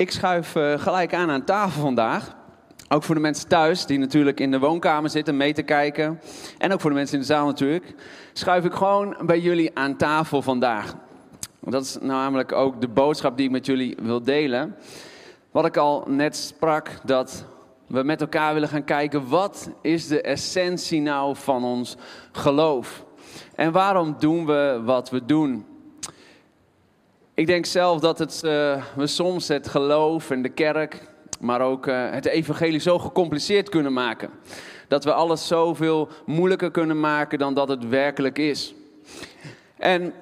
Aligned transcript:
Ik 0.00 0.10
schuif 0.10 0.54
uh, 0.54 0.78
gelijk 0.78 1.14
aan 1.14 1.30
aan 1.30 1.44
tafel 1.44 1.80
vandaag. 1.80 2.36
Ook 2.88 3.02
voor 3.02 3.14
de 3.14 3.20
mensen 3.20 3.48
thuis 3.48 3.86
die 3.86 3.98
natuurlijk 3.98 4.40
in 4.40 4.50
de 4.50 4.58
woonkamer 4.58 5.10
zitten 5.10 5.36
mee 5.36 5.52
te 5.52 5.62
kijken. 5.62 6.20
En 6.58 6.72
ook 6.72 6.80
voor 6.80 6.90
de 6.90 6.96
mensen 6.96 7.14
in 7.14 7.20
de 7.20 7.26
zaal 7.26 7.46
natuurlijk. 7.46 7.94
Schuif 8.32 8.64
ik 8.64 8.72
gewoon 8.72 9.16
bij 9.22 9.40
jullie 9.40 9.76
aan 9.78 9.96
tafel 9.96 10.42
vandaag. 10.42 10.94
Dat 11.60 11.82
is 11.82 11.98
namelijk 12.00 12.52
ook 12.52 12.80
de 12.80 12.88
boodschap 12.88 13.36
die 13.36 13.46
ik 13.46 13.52
met 13.52 13.66
jullie 13.66 13.96
wil 14.02 14.22
delen. 14.22 14.76
Wat 15.50 15.66
ik 15.66 15.76
al 15.76 16.04
net 16.06 16.36
sprak, 16.36 16.90
dat 17.04 17.44
we 17.86 18.02
met 18.02 18.20
elkaar 18.20 18.52
willen 18.54 18.68
gaan 18.68 18.84
kijken. 18.84 19.28
Wat 19.28 19.70
is 19.82 20.06
de 20.06 20.20
essentie 20.20 21.00
nou 21.00 21.36
van 21.36 21.64
ons 21.64 21.96
geloof? 22.32 23.04
En 23.54 23.72
waarom 23.72 24.16
doen 24.18 24.46
we 24.46 24.80
wat 24.84 25.10
we 25.10 25.24
doen? 25.24 25.69
Ik 27.40 27.46
denk 27.46 27.66
zelf 27.66 28.00
dat 28.00 28.18
het, 28.18 28.42
uh, 28.44 28.82
we 28.96 29.06
soms 29.06 29.48
het 29.48 29.68
geloof 29.68 30.30
en 30.30 30.42
de 30.42 30.48
kerk, 30.48 31.08
maar 31.40 31.60
ook 31.60 31.86
uh, 31.86 32.10
het 32.10 32.26
evangelie 32.26 32.80
zo 32.80 32.98
gecompliceerd 32.98 33.68
kunnen 33.68 33.92
maken. 33.92 34.30
Dat 34.88 35.04
we 35.04 35.12
alles 35.12 35.46
zoveel 35.46 36.08
moeilijker 36.26 36.70
kunnen 36.70 37.00
maken 37.00 37.38
dan 37.38 37.54
dat 37.54 37.68
het 37.68 37.88
werkelijk 37.88 38.38
is. 38.38 38.74
En 39.78 40.12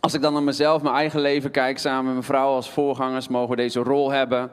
als 0.00 0.14
ik 0.14 0.22
dan 0.22 0.32
naar 0.32 0.42
mezelf, 0.42 0.82
mijn 0.82 0.94
eigen 0.94 1.20
leven 1.20 1.50
kijk, 1.50 1.78
samen 1.78 2.04
met 2.04 2.12
mijn 2.12 2.24
vrouw 2.24 2.48
als 2.48 2.70
voorgangers, 2.70 3.28
mogen 3.28 3.50
we 3.50 3.56
deze 3.56 3.80
rol 3.80 4.10
hebben. 4.10 4.50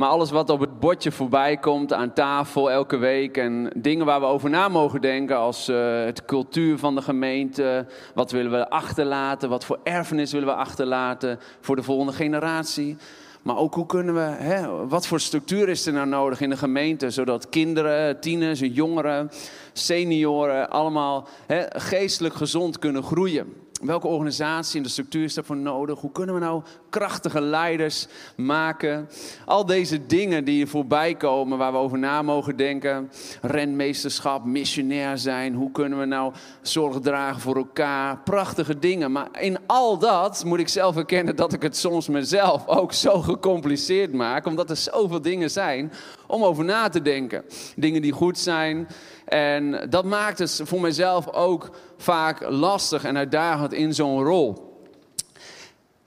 Maar 0.00 0.08
alles 0.08 0.30
wat 0.30 0.50
op 0.50 0.60
het 0.60 0.80
bordje 0.80 1.12
voorbij 1.12 1.56
komt 1.56 1.92
aan 1.92 2.12
tafel 2.12 2.70
elke 2.70 2.96
week 2.96 3.36
en 3.36 3.70
dingen 3.76 4.06
waar 4.06 4.20
we 4.20 4.26
over 4.26 4.50
na 4.50 4.68
mogen 4.68 5.00
denken 5.00 5.36
als 5.36 5.68
uh, 5.68 6.04
het 6.04 6.24
cultuur 6.24 6.78
van 6.78 6.94
de 6.94 7.02
gemeente, 7.02 7.86
wat 8.14 8.30
willen 8.30 8.50
we 8.50 8.70
achterlaten, 8.70 9.48
wat 9.48 9.64
voor 9.64 9.78
erfenis 9.82 10.32
willen 10.32 10.48
we 10.48 10.54
achterlaten 10.54 11.38
voor 11.60 11.76
de 11.76 11.82
volgende 11.82 12.12
generatie. 12.12 12.96
Maar 13.42 13.56
ook 13.56 13.74
hoe 13.74 13.86
kunnen 13.86 14.14
we, 14.14 14.20
hè, 14.20 14.86
wat 14.86 15.06
voor 15.06 15.20
structuur 15.20 15.68
is 15.68 15.86
er 15.86 15.92
nou 15.92 16.06
nodig 16.06 16.40
in 16.40 16.50
de 16.50 16.56
gemeente, 16.56 17.10
zodat 17.10 17.48
kinderen, 17.48 18.20
tieners, 18.20 18.60
jongeren, 18.60 19.30
senioren 19.72 20.70
allemaal 20.70 21.28
hè, 21.46 21.64
geestelijk 21.68 22.34
gezond 22.34 22.78
kunnen 22.78 23.02
groeien. 23.02 23.52
Welke 23.80 24.06
organisatie 24.06 24.76
en 24.76 24.82
de 24.82 24.88
structuur 24.88 25.24
is 25.24 25.34
daarvoor 25.34 25.56
nodig? 25.56 26.00
Hoe 26.00 26.12
kunnen 26.12 26.34
we 26.34 26.40
nou 26.40 26.62
krachtige 26.90 27.40
leiders 27.40 28.06
maken? 28.36 29.08
Al 29.44 29.66
deze 29.66 30.06
dingen 30.06 30.44
die 30.44 30.66
voorbij 30.66 31.14
komen, 31.14 31.58
waar 31.58 31.72
we 31.72 31.78
over 31.78 31.98
na 31.98 32.22
mogen 32.22 32.56
denken. 32.56 33.10
Renmeesterschap, 33.42 34.44
missionair 34.44 35.18
zijn. 35.18 35.54
Hoe 35.54 35.70
kunnen 35.70 35.98
we 35.98 36.04
nou 36.04 36.32
zorg 36.62 37.00
dragen 37.00 37.40
voor 37.40 37.56
elkaar? 37.56 38.18
Prachtige 38.18 38.78
dingen. 38.78 39.12
Maar 39.12 39.28
in 39.40 39.58
al 39.66 39.98
dat 39.98 40.44
moet 40.44 40.58
ik 40.58 40.68
zelf 40.68 40.96
erkennen 40.96 41.36
dat 41.36 41.52
ik 41.52 41.62
het 41.62 41.76
soms 41.76 42.08
mezelf 42.08 42.66
ook 42.66 42.92
zo 42.92 43.20
gecompliceerd 43.20 44.12
maak. 44.12 44.46
Omdat 44.46 44.70
er 44.70 44.76
zoveel 44.76 45.22
dingen 45.22 45.50
zijn 45.50 45.92
om 46.30 46.44
over 46.44 46.64
na 46.64 46.88
te 46.88 47.02
denken. 47.02 47.44
Dingen 47.76 48.02
die 48.02 48.12
goed 48.12 48.38
zijn. 48.38 48.88
En 49.24 49.86
dat 49.90 50.04
maakt 50.04 50.38
het 50.38 50.60
voor 50.64 50.80
mezelf 50.80 51.32
ook 51.32 51.70
vaak 51.96 52.48
lastig 52.48 53.04
en 53.04 53.16
uitdagend 53.16 53.72
in 53.72 53.94
zo'n 53.94 54.24
rol. 54.24 54.68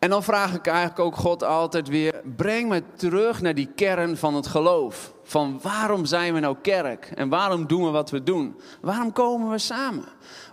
En 0.04 0.10
dan 0.10 0.24
vraag 0.24 0.54
ik 0.54 0.68
eigenlijk 0.68 1.00
ook 1.00 1.16
God 1.16 1.44
altijd 1.44 1.88
weer: 1.88 2.22
breng 2.36 2.70
me 2.70 2.84
terug 2.96 3.42
naar 3.42 3.56
die 3.56 3.70
kern 3.76 4.18
van 4.18 4.36
het 4.36 4.48
geloof. 4.48 5.14
Van 5.24 5.60
waarom 5.62 6.06
zijn 6.06 6.34
we 6.34 6.40
nou 6.40 6.56
kerk? 6.62 7.12
En 7.16 7.30
waarom 7.30 7.68
doen 7.68 7.84
we 7.84 7.90
wat 7.90 8.10
we 8.10 8.24
doen? 8.24 8.56
Waarom 8.82 9.12
komen 9.12 9.50
we 9.50 9.58
samen? 9.58 10.06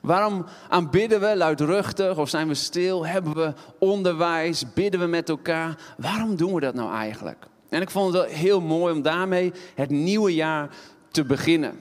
Waarom 0.03 0.45
aanbidden 0.69 1.21
we 1.21 1.37
luidruchtig 1.37 2.19
of 2.19 2.29
zijn 2.29 2.49
we 2.49 2.55
stil? 2.55 3.07
Hebben 3.07 3.35
we 3.35 3.53
onderwijs? 3.79 4.73
Bidden 4.73 5.01
we 5.01 5.07
met 5.07 5.29
elkaar? 5.29 5.79
Waarom 5.97 6.37
doen 6.37 6.55
we 6.55 6.61
dat 6.61 6.75
nou 6.75 6.93
eigenlijk? 6.93 7.50
En 7.71 7.83
ik 7.83 7.91
vond 7.91 8.15
het 8.15 8.31
heel 8.31 8.61
mooi 8.61 8.95
om 8.95 9.03
daarmee 9.03 9.53
het 9.75 9.91
nieuwe 9.91 10.35
jaar 10.35 10.69
te 11.11 11.25
beginnen 11.25 11.81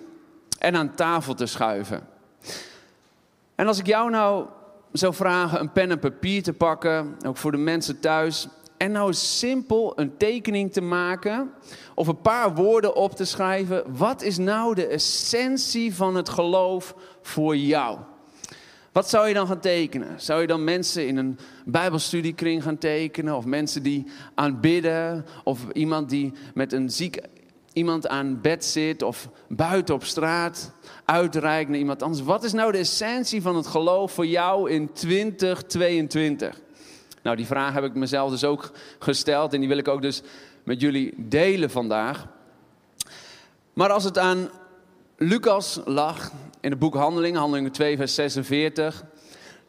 en 0.60 0.76
aan 0.76 0.96
tafel 0.96 1.34
te 1.34 1.46
schuiven. 1.46 2.08
En 3.56 3.68
als 3.68 3.80
ik 3.80 3.86
jou 3.86 4.10
nou 4.10 4.46
zou 4.92 5.14
vragen 5.14 5.60
een 5.60 5.72
pen 5.72 5.92
en 5.92 6.00
papier 6.00 6.44
te 6.44 6.54
pakken, 6.54 7.16
ook 7.26 7.38
voor 7.38 7.52
de 7.52 7.58
mensen 7.58 8.00
thuis, 8.00 8.48
en 8.78 8.92
nou 8.92 9.14
simpel 9.14 9.94
een 9.96 10.18
tekening 10.18 10.74
te 10.74 10.82
maken 10.82 11.52
of 11.96 12.08
een 12.08 12.22
paar 12.22 12.56
woorden 12.56 12.96
op 12.96 13.16
te 13.16 13.26
schrijven. 13.26 13.84
Wat 13.98 14.22
is 14.22 14.38
nou 14.38 14.76
de 14.76 14.88
essentie 14.88 15.96
van 15.96 16.16
het 16.16 16.30
geloof 16.30 16.96
voor 17.22 17.58
jou? 17.58 17.98
Wat 18.92 19.10
zou 19.10 19.28
je 19.28 19.34
dan 19.34 19.48
gaan 19.48 19.60
tekenen? 19.60 20.22
Zou 20.22 20.42
je 20.42 20.48
dan 20.48 20.64
mensen 20.64 21.08
in 21.08 21.18
een 21.18 21.40
Bijbelstudiekring 21.66 22.64
gaan 22.64 22.78
tekenen? 22.78 23.36
Of 23.36 23.46
mensen 23.46 23.84
die 23.84 24.06
aanbidden? 24.36 25.26
Of 25.44 25.60
iemand 25.74 26.10
die 26.10 26.34
met 26.54 26.74
een 26.74 26.90
ziek 26.90 27.20
iemand 27.74 28.08
aan 28.08 28.42
bed 28.42 28.66
zit 28.66 29.02
of 29.02 29.30
buiten 29.48 29.96
op 29.96 30.04
straat 30.04 30.72
uitreikt 31.06 31.70
naar 31.70 31.80
iemand 31.80 32.04
anders. 32.04 32.24
Wat 32.24 32.44
is 32.44 32.54
nou 32.54 32.72
de 32.72 32.78
essentie 32.78 33.42
van 33.42 33.56
het 33.56 33.68
geloof 33.68 34.12
voor 34.12 34.26
jou 34.26 34.72
in 34.72 34.94
2022? 34.94 36.60
Nou, 37.24 37.36
die 37.36 37.46
vraag 37.46 37.74
heb 37.74 37.84
ik 37.84 37.94
mezelf 37.94 38.32
dus 38.32 38.44
ook 38.44 38.72
gesteld 39.00 39.54
en 39.54 39.60
die 39.60 39.70
wil 39.70 39.78
ik 39.78 39.88
ook 39.88 40.02
dus 40.02 40.22
met 40.64 40.82
jullie 40.82 41.14
delen 41.18 41.70
vandaag. 41.70 42.28
Maar 43.74 43.90
als 43.90 44.04
het 44.04 44.18
aan 44.18 44.50
Lucas 45.18 45.80
lag 45.86 46.32
in 46.62 46.70
het 46.70 46.80
boek 46.80 46.94
Handelingen, 46.94 47.40
Handelingen 47.40 47.72
2, 47.72 47.98
vers 47.98 48.16
46, 48.16 49.04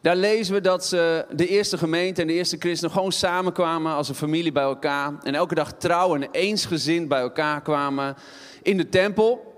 daar 0.01 0.15
lezen 0.15 0.53
we 0.53 0.61
dat 0.61 0.85
ze, 0.85 1.25
de 1.31 1.47
eerste 1.47 1.77
gemeente 1.77 2.21
en 2.21 2.27
de 2.27 2.33
eerste 2.33 2.57
christenen 2.59 2.93
gewoon 2.93 3.11
samenkwamen 3.11 3.93
als 3.93 4.09
een 4.09 4.15
familie 4.15 4.51
bij 4.51 4.63
elkaar. 4.63 5.13
En 5.23 5.35
elke 5.35 5.55
dag 5.55 5.73
trouw 5.73 6.15
en 6.15 6.31
eensgezind 6.31 7.07
bij 7.07 7.19
elkaar 7.19 7.61
kwamen 7.61 8.15
in 8.61 8.77
de 8.77 8.89
tempel. 8.89 9.53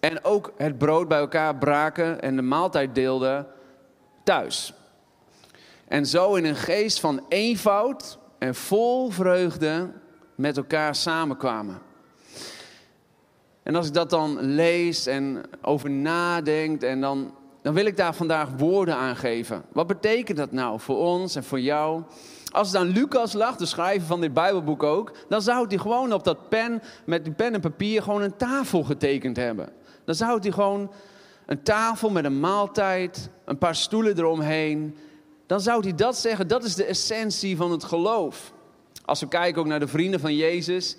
En 0.00 0.24
ook 0.24 0.52
het 0.56 0.78
brood 0.78 1.08
bij 1.08 1.18
elkaar 1.18 1.56
braken 1.56 2.20
en 2.20 2.36
de 2.36 2.42
maaltijd 2.42 2.94
deelden 2.94 3.46
thuis. 4.24 4.72
En 5.88 6.06
zo 6.06 6.34
in 6.34 6.44
een 6.44 6.56
geest 6.56 7.00
van 7.00 7.24
eenvoud 7.28 8.18
en 8.38 8.54
vol 8.54 9.10
vreugde 9.10 9.90
met 10.34 10.56
elkaar 10.56 10.94
samenkwamen. 10.94 11.80
En 13.64 13.74
als 13.74 13.86
ik 13.86 13.94
dat 13.94 14.10
dan 14.10 14.40
lees 14.40 15.06
en 15.06 15.42
over 15.62 15.90
nadenk 15.90 16.82
en 16.82 17.00
dan 17.00 17.32
dan 17.64 17.74
wil 17.74 17.86
ik 17.86 17.96
daar 17.96 18.14
vandaag 18.14 18.48
woorden 18.56 18.96
aan 18.96 19.16
geven. 19.16 19.64
Wat 19.72 19.86
betekent 19.86 20.38
dat 20.38 20.52
nou 20.52 20.80
voor 20.80 20.96
ons 20.96 21.36
en 21.36 21.44
voor 21.44 21.60
jou? 21.60 22.02
Als 22.50 22.74
aan 22.74 22.86
Lucas 22.86 23.32
lag, 23.32 23.56
de 23.56 23.66
schrijver 23.66 24.06
van 24.06 24.20
dit 24.20 24.32
Bijbelboek 24.32 24.82
ook, 24.82 25.12
dan 25.28 25.42
zou 25.42 25.66
hij 25.68 25.78
gewoon 25.78 26.12
op 26.12 26.24
dat 26.24 26.48
pen, 26.48 26.82
met 27.06 27.24
die 27.24 27.32
pen 27.32 27.54
en 27.54 27.60
papier, 27.60 28.02
gewoon 28.02 28.22
een 28.22 28.36
tafel 28.36 28.82
getekend 28.82 29.36
hebben. 29.36 29.68
Dan 30.04 30.14
zou 30.14 30.38
hij 30.40 30.50
gewoon 30.50 30.90
een 31.46 31.62
tafel 31.62 32.10
met 32.10 32.24
een 32.24 32.40
maaltijd, 32.40 33.28
een 33.44 33.58
paar 33.58 33.76
stoelen 33.76 34.18
eromheen. 34.18 34.96
Dan 35.46 35.60
zou 35.60 35.82
hij 35.82 35.94
dat 35.94 36.16
zeggen, 36.16 36.48
dat 36.48 36.64
is 36.64 36.74
de 36.74 36.84
essentie 36.84 37.56
van 37.56 37.70
het 37.70 37.84
geloof. 37.84 38.52
Als 39.04 39.20
we 39.20 39.28
kijken 39.28 39.60
ook 39.60 39.68
naar 39.68 39.80
de 39.80 39.88
vrienden 39.88 40.20
van 40.20 40.36
Jezus, 40.36 40.96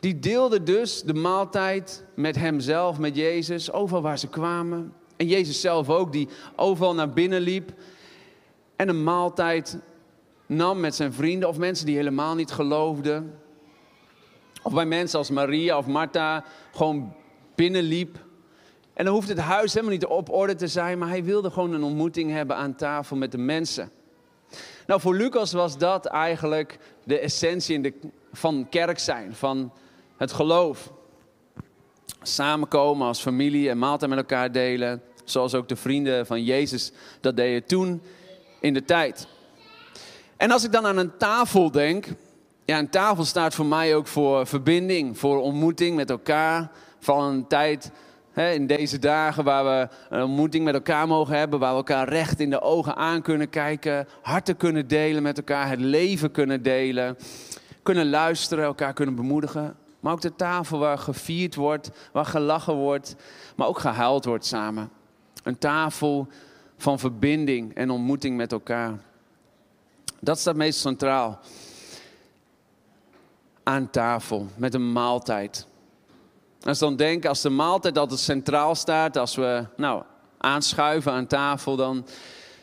die 0.00 0.18
deelden 0.18 0.64
dus 0.64 1.02
de 1.02 1.14
maaltijd 1.14 2.04
met 2.14 2.36
hemzelf, 2.36 2.98
met 2.98 3.16
Jezus, 3.16 3.72
overal 3.72 4.02
waar 4.02 4.18
ze 4.18 4.28
kwamen. 4.28 4.94
En 5.16 5.26
Jezus 5.26 5.60
zelf 5.60 5.88
ook, 5.90 6.12
die 6.12 6.28
overal 6.56 6.94
naar 6.94 7.10
binnen 7.10 7.40
liep 7.40 7.72
en 8.76 8.88
een 8.88 9.02
maaltijd 9.02 9.78
nam 10.46 10.80
met 10.80 10.94
zijn 10.94 11.12
vrienden 11.12 11.48
of 11.48 11.58
mensen 11.58 11.86
die 11.86 11.96
helemaal 11.96 12.34
niet 12.34 12.50
geloofden. 12.50 13.38
Of 14.62 14.72
bij 14.72 14.86
mensen 14.86 15.18
als 15.18 15.30
Maria 15.30 15.78
of 15.78 15.86
Martha 15.86 16.44
gewoon 16.72 17.12
binnenliep. 17.54 18.18
En 18.94 19.04
dan 19.04 19.14
hoeft 19.14 19.28
het 19.28 19.38
huis 19.38 19.72
helemaal 19.72 19.94
niet 19.94 20.06
op 20.06 20.30
orde 20.30 20.54
te 20.54 20.66
zijn, 20.66 20.98
maar 20.98 21.08
hij 21.08 21.24
wilde 21.24 21.50
gewoon 21.50 21.72
een 21.72 21.82
ontmoeting 21.82 22.30
hebben 22.30 22.56
aan 22.56 22.74
tafel 22.74 23.16
met 23.16 23.32
de 23.32 23.38
mensen. 23.38 23.90
Nou, 24.86 25.00
voor 25.00 25.14
Lucas 25.14 25.52
was 25.52 25.78
dat 25.78 26.06
eigenlijk 26.06 26.78
de 27.04 27.18
essentie 27.18 27.74
in 27.74 27.82
de, 27.82 27.94
van 28.32 28.66
kerk 28.70 28.98
zijn, 28.98 29.34
van 29.34 29.72
het 30.18 30.32
geloof. 30.32 30.92
Samenkomen 32.22 33.06
als 33.06 33.20
familie 33.20 33.70
en 33.70 33.78
maaltijd 33.78 34.10
met 34.10 34.18
elkaar 34.18 34.52
delen. 34.52 35.02
Zoals 35.24 35.54
ook 35.54 35.68
de 35.68 35.76
vrienden 35.76 36.26
van 36.26 36.44
Jezus 36.44 36.92
dat 37.20 37.36
deden 37.36 37.64
toen 37.64 38.02
in 38.60 38.74
de 38.74 38.84
tijd. 38.84 39.28
En 40.36 40.50
als 40.50 40.64
ik 40.64 40.72
dan 40.72 40.86
aan 40.86 40.96
een 40.96 41.16
tafel 41.16 41.70
denk. 41.70 42.06
Ja, 42.64 42.78
een 42.78 42.90
tafel 42.90 43.24
staat 43.24 43.54
voor 43.54 43.66
mij 43.66 43.94
ook 43.94 44.06
voor 44.06 44.46
verbinding, 44.46 45.18
voor 45.18 45.42
ontmoeting 45.42 45.96
met 45.96 46.10
elkaar. 46.10 46.70
Van 46.98 47.24
een 47.24 47.46
tijd 47.46 47.90
hè, 48.32 48.50
in 48.52 48.66
deze 48.66 48.98
dagen 48.98 49.44
waar 49.44 49.64
we 49.64 49.88
een 50.16 50.22
ontmoeting 50.22 50.64
met 50.64 50.74
elkaar 50.74 51.06
mogen 51.06 51.38
hebben. 51.38 51.58
Waar 51.58 51.70
we 51.70 51.76
elkaar 51.76 52.08
recht 52.08 52.40
in 52.40 52.50
de 52.50 52.60
ogen 52.60 52.96
aan 52.96 53.22
kunnen 53.22 53.50
kijken. 53.50 54.08
Harten 54.22 54.56
kunnen 54.56 54.88
delen 54.88 55.22
met 55.22 55.36
elkaar. 55.36 55.68
Het 55.68 55.80
leven 55.80 56.30
kunnen 56.30 56.62
delen. 56.62 57.16
Kunnen 57.82 58.10
luisteren, 58.10 58.64
elkaar 58.64 58.92
kunnen 58.92 59.14
bemoedigen. 59.14 59.76
Maar 60.00 60.12
ook 60.12 60.20
de 60.20 60.36
tafel 60.36 60.78
waar 60.78 60.98
gevierd 60.98 61.54
wordt, 61.54 61.90
waar 62.12 62.24
gelachen 62.24 62.74
wordt, 62.74 63.16
maar 63.56 63.66
ook 63.66 63.78
gehuild 63.78 64.24
wordt 64.24 64.46
samen. 64.46 64.90
Een 65.42 65.58
tafel 65.58 66.28
van 66.76 66.98
verbinding 66.98 67.74
en 67.74 67.90
ontmoeting 67.90 68.36
met 68.36 68.52
elkaar. 68.52 68.98
Dat 70.20 70.38
staat 70.38 70.56
meest 70.56 70.80
centraal. 70.80 71.38
aan 73.62 73.90
tafel 73.90 74.46
met 74.56 74.74
een 74.74 74.92
maaltijd. 74.92 75.66
Als 76.62 76.78
dan 76.78 76.96
denk, 76.96 77.26
als 77.26 77.42
de 77.42 77.50
maaltijd 77.50 77.98
altijd 77.98 78.20
centraal 78.20 78.74
staat, 78.74 79.16
als 79.16 79.34
we 79.34 79.66
nou, 79.76 80.02
aanschuiven 80.38 81.12
aan 81.12 81.26
tafel, 81.26 81.76
dan 81.76 82.06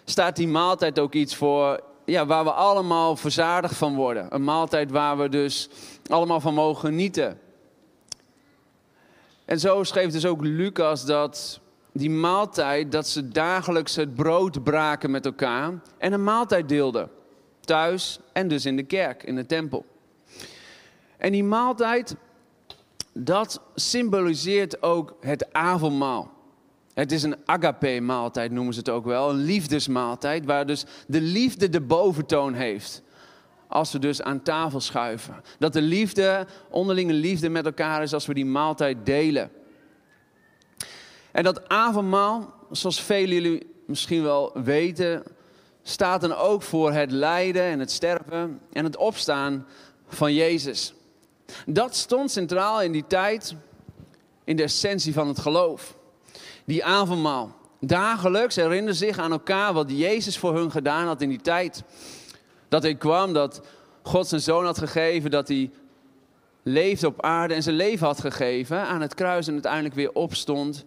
staat 0.06 0.36
die 0.36 0.48
maaltijd 0.48 1.00
ook 1.00 1.14
iets 1.14 1.36
voor 1.36 1.84
ja, 2.06 2.26
waar 2.26 2.44
we 2.44 2.52
allemaal 2.52 3.16
verzadigd 3.16 3.76
van 3.76 3.96
worden. 3.96 4.36
Een 4.36 4.44
maaltijd 4.44 4.92
waar 4.92 5.18
we 5.18 5.30
dus 5.30 5.70
allemaal 6.08 6.40
van 6.40 6.54
mogen 6.54 6.80
genieten. 6.80 7.40
En 9.46 9.60
zo 9.60 9.84
schreef 9.84 10.12
dus 10.12 10.26
ook 10.26 10.42
Lucas 10.42 11.06
dat 11.06 11.60
die 11.92 12.10
maaltijd, 12.10 12.92
dat 12.92 13.08
ze 13.08 13.28
dagelijks 13.28 13.96
het 13.96 14.16
brood 14.16 14.64
braken 14.64 15.12
met 15.12 15.26
elkaar 15.26 15.74
en 15.98 16.14
een 16.14 16.24
maaltijd 16.24 16.70
deelden. 16.70 17.10
Thuis 17.60 18.20
en 18.34 18.48
dus 18.48 18.66
in 18.66 18.76
de 18.76 18.84
kerk, 18.84 19.24
in 19.24 19.36
de 19.36 19.46
tempel. 19.46 19.86
En 21.18 21.32
die 21.32 21.44
maaltijd, 21.44 22.16
dat 23.14 23.62
symboliseert 23.76 24.84
ook 24.84 25.16
het 25.20 25.54
avondmaal. 25.54 26.35
Het 26.96 27.12
is 27.12 27.24
een 27.24 27.36
agape-maaltijd, 27.46 28.52
noemen 28.52 28.74
ze 28.74 28.80
het 28.80 28.90
ook 28.90 29.06
wel. 29.06 29.30
Een 29.30 29.44
liefdesmaaltijd, 29.44 30.46
waar 30.46 30.66
dus 30.66 30.86
de 31.08 31.22
liefde 31.22 31.70
de 31.70 31.82
boventoon 31.82 32.54
heeft. 32.54 33.02
Als 33.68 33.92
we 33.92 34.00
dus 34.00 34.22
aan 34.22 34.42
tafel 34.42 34.80
schuiven. 34.80 35.42
Dat 35.60 35.74
de 35.74 35.82
liefde, 35.82 36.48
onderlinge 36.70 37.14
liefde 37.14 37.50
met 37.50 37.66
elkaar 37.66 38.04
is 38.04 38.14
als 38.14 38.26
we 38.26 38.34
die 38.34 38.46
maaltijd 38.46 39.06
delen. 39.06 39.52
En 41.32 41.44
dat 41.44 41.70
avondmaal, 41.70 42.54
zoals 42.72 43.02
velen 43.02 43.34
jullie 43.34 43.74
misschien 43.88 44.24
wel 44.24 44.52
weten, 44.64 45.24
staat 45.84 46.22
dan 46.22 46.36
ook 46.36 46.62
voor 46.62 46.92
het 46.92 47.12
lijden 47.12 47.64
en 47.64 47.80
het 47.80 47.92
sterven 47.92 48.60
en 48.72 48.84
het 48.84 48.98
opstaan 48.98 49.68
van 50.08 50.34
Jezus. 50.34 50.94
Dat 51.66 51.96
stond 51.96 52.32
centraal 52.32 52.82
in 52.82 52.92
die 52.92 53.08
tijd 53.08 53.56
in 54.44 54.56
de 54.56 54.64
essentie 54.64 55.14
van 55.14 55.28
het 55.28 55.40
geloof. 55.40 55.98
Die 56.66 56.86
avondmaal. 56.86 57.56
Dagelijks 57.80 58.56
herinneren 58.56 58.96
zich 58.96 59.18
aan 59.18 59.32
elkaar 59.32 59.74
wat 59.74 59.92
Jezus 59.92 60.38
voor 60.38 60.56
hun 60.56 60.72
gedaan 60.72 61.08
had 61.08 61.22
in 61.22 61.30
die 61.30 61.42
tijd. 61.42 61.84
Dat 62.68 62.84
hij 62.84 62.96
kwam, 62.96 63.34
dat 63.34 63.62
God 64.04 64.28
zijn 64.28 64.42
zoon 64.42 64.66
had 64.66 64.78
gegeven, 64.78 65.32
dat 65.32 65.48
hij 65.48 65.72
leefde 66.64 67.08
op 67.08 67.22
aarde 67.22 67.54
en 67.54 67.64
zijn 67.64 67.76
leven 67.76 68.08
had 68.08 68.20
gegeven 68.20 68.82
aan 68.82 69.02
het 69.02 69.14
kruis 69.14 69.48
en 69.48 69.54
uiteindelijk 69.54 69.96
weer 69.96 70.12
opstond. 70.14 70.86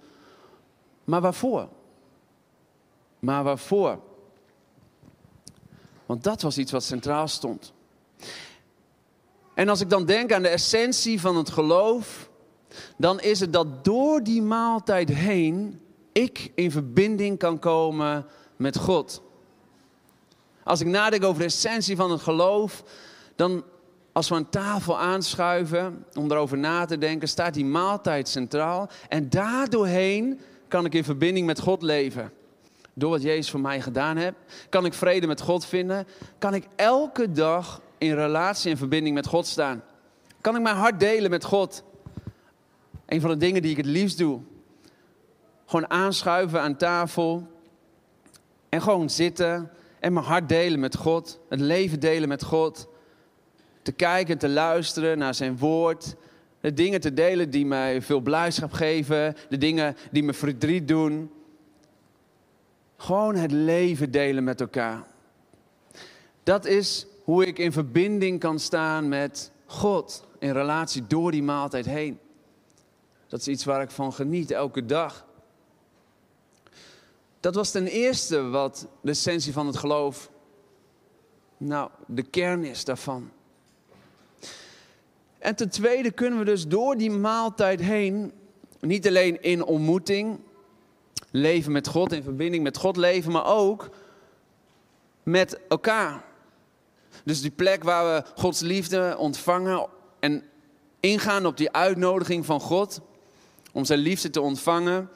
Maar 1.05 1.21
waarvoor? 1.21 1.69
Maar 3.19 3.45
waarvoor? 3.45 4.01
Want 6.07 6.25
dat 6.25 6.43
was 6.43 6.59
iets 6.59 6.73
wat 6.73 6.85
centraal 6.85 7.29
stond. 7.29 7.73
En 9.55 9.69
als 9.69 9.81
ik 9.81 9.91
dan 9.91 10.07
denk 10.07 10.33
aan 10.33 10.43
de 10.43 10.49
essentie 10.49 11.21
van 11.21 11.37
het 11.37 11.51
geloof, 11.51 12.28
dan 12.97 13.21
is 13.21 13.41
het 13.41 13.53
dat 13.53 13.85
door 13.85 14.23
die 14.23 14.43
maaltijd 14.43 15.09
heen 15.09 15.81
ik 16.13 16.53
in 16.55 16.71
verbinding 16.71 17.39
kan 17.39 17.59
komen 17.59 18.27
met 18.57 18.77
God. 18.77 19.23
Als 20.65 20.81
ik 20.81 20.87
nadenk 20.87 21.25
over 21.25 21.39
de 21.39 21.45
essentie 21.45 21.97
van 21.97 22.11
het 22.11 22.21
geloof, 22.21 22.85
dan 23.37 23.65
als 24.13 24.29
we 24.29 24.35
aan 24.35 24.49
tafel 24.49 24.99
aanschuiven 24.99 26.05
om 26.15 26.31
erover 26.31 26.59
na 26.59 26.85
te 26.85 26.99
denken, 26.99 27.29
staat 27.29 27.55
die 27.55 27.65
maaltijd 27.65 28.29
centraal. 28.29 28.89
En 29.09 29.31
daardoorheen 29.31 30.41
kan 30.69 30.85
ik 30.85 30.95
in 30.95 31.05
verbinding 31.05 31.47
met 31.47 31.61
God 31.61 31.83
leven. 31.83 32.33
Door 32.95 33.11
wat 33.11 33.23
Jezus 33.23 33.51
voor 33.51 33.61
mij 33.61 33.81
gedaan 33.81 34.17
heeft, 34.17 34.35
kan 34.69 34.85
ik 34.85 34.95
vrede 34.95 35.27
met 35.27 35.41
God 35.41 35.67
vinden. 35.67 36.07
Kan 36.39 36.55
ik 36.55 36.65
elke 36.77 37.33
dag 37.33 37.81
in 37.99 38.15
relatie 38.15 38.71
en 38.71 38.77
verbinding 38.77 39.15
met 39.15 39.27
God 39.27 39.47
staan. 39.47 39.83
Kan 40.41 40.57
ik 40.57 40.63
mijn 40.63 40.77
hart 40.77 41.01
delen 41.01 41.31
met 41.31 41.45
God. 41.45 41.83
Een 43.09 43.21
van 43.21 43.31
de 43.31 43.37
dingen 43.37 43.63
die 43.63 43.71
ik 43.71 43.77
het 43.77 43.87
liefst 43.87 44.19
doe. 44.19 44.41
Gewoon 45.67 45.91
aanschuiven 45.91 46.61
aan 46.61 46.77
tafel. 46.77 47.49
En 48.69 48.83
gewoon 48.83 49.11
zitten 49.11 49.71
en 50.01 50.13
mijn 50.13 50.27
hart 50.27 50.49
delen 50.49 50.81
met 50.81 50.97
God. 50.97 51.41
Het 51.49 51.61
leven 51.61 52.01
delen 52.01 52.29
met 52.29 52.43
God. 52.43 52.89
Te 53.83 53.93
kijken, 53.93 54.39
te 54.39 54.49
luisteren 54.49 55.19
naar 55.19 55.35
zijn 55.35 55.59
woord. 55.59 56.15
De 56.61 56.75
dingen 56.75 57.01
te 57.01 57.15
delen 57.15 57.51
die 57.51 57.67
mij 57.67 58.03
veel 58.03 58.21
blijdschap 58.21 58.73
geven. 58.73 59.37
De 59.49 59.59
dingen 59.59 59.97
die 60.11 60.23
me 60.23 60.33
verdriet 60.33 60.89
doen. 60.89 61.31
Gewoon 62.97 63.35
het 63.35 63.53
leven 63.53 64.11
delen 64.11 64.45
met 64.45 64.61
elkaar. 64.61 65.05
Dat 66.43 66.67
is 66.67 67.07
hoe 67.25 67.47
ik 67.47 67.59
in 67.59 67.73
verbinding 67.73 68.41
kan 68.41 68.59
staan 68.59 69.09
met 69.09 69.53
God. 69.67 70.27
In 70.39 70.53
relatie 70.53 71.07
door 71.07 71.31
die 71.31 71.43
maaltijd 71.43 71.87
heen. 71.87 72.19
Dat 73.29 73.41
is 73.41 73.49
iets 73.49 73.65
waar 73.65 73.83
ik 73.83 73.91
van 73.91 74.13
geniet 74.13 74.51
elke 74.51 74.87
dag. 74.87 75.27
Dat 77.41 77.55
was 77.55 77.71
ten 77.71 77.87
eerste 77.87 78.43
wat 78.49 78.87
de 79.01 79.11
essentie 79.11 79.53
van 79.53 79.67
het 79.67 79.77
geloof, 79.77 80.31
nou, 81.57 81.91
de 82.07 82.23
kern 82.23 82.65
is 82.65 82.85
daarvan. 82.85 83.31
En 85.39 85.57
ten 85.57 85.71
tweede 85.71 86.11
kunnen 86.11 86.39
we 86.39 86.45
dus 86.45 86.67
door 86.67 86.97
die 86.97 87.11
maaltijd 87.11 87.81
heen, 87.81 88.33
niet 88.81 89.07
alleen 89.07 89.43
in 89.43 89.65
ontmoeting, 89.65 90.41
leven 91.31 91.73
met 91.73 91.89
God, 91.89 92.13
in 92.13 92.23
verbinding 92.23 92.63
met 92.63 92.77
God 92.77 92.97
leven, 92.97 93.33
maar 93.33 93.47
ook 93.47 93.89
met 95.23 95.61
elkaar. 95.69 96.25
Dus 97.25 97.41
die 97.41 97.51
plek 97.51 97.85
waar 97.85 98.15
we 98.15 98.31
Gods 98.41 98.61
liefde 98.61 99.17
ontvangen 99.19 99.87
en 100.21 100.45
ingaan 101.01 101.47
op 101.47 101.57
die 101.57 101.73
uitnodiging 101.73 102.47
van 102.47 102.61
God, 102.61 103.01
om 103.73 103.85
zijn 103.85 103.99
liefde 103.99 104.31
te 104.31 104.41
ontvangen, 104.41 105.11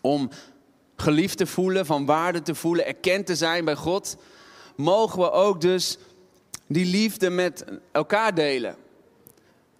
om 0.00 0.30
geliefd 0.96 1.38
te 1.38 1.46
voelen, 1.46 1.86
van 1.86 2.06
waarde 2.06 2.42
te 2.42 2.54
voelen, 2.54 2.86
erkend 2.86 3.26
te 3.26 3.36
zijn 3.36 3.64
bij 3.64 3.76
God, 3.76 4.16
mogen 4.76 5.18
we 5.18 5.30
ook 5.30 5.60
dus 5.60 5.98
die 6.66 6.86
liefde 6.86 7.30
met 7.30 7.64
elkaar 7.92 8.34
delen. 8.34 8.76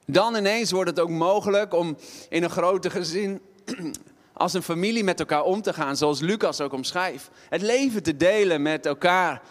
Dan 0.07 0.37
ineens 0.37 0.71
wordt 0.71 0.91
het 0.91 1.01
ook 1.01 1.11
mogelijk 1.11 1.75
om 1.75 1.97
in 2.29 2.43
een 2.43 2.51
grote 2.51 2.91
gezin 2.91 3.41
als 4.33 4.53
een 4.53 4.63
familie 4.63 5.05
met 5.05 5.21
elkaar 5.21 5.43
om 5.43 5.63
te 5.63 5.73
gaan, 5.73 5.97
zoals 5.97 6.21
Lucas 6.21 6.61
ook 6.61 6.73
omschrijft. 6.73 7.29
Het 7.49 7.63
leven 7.63 8.03
te 8.03 8.17
delen 8.17 8.63
met 8.63 8.87
elkaar. 8.87 9.43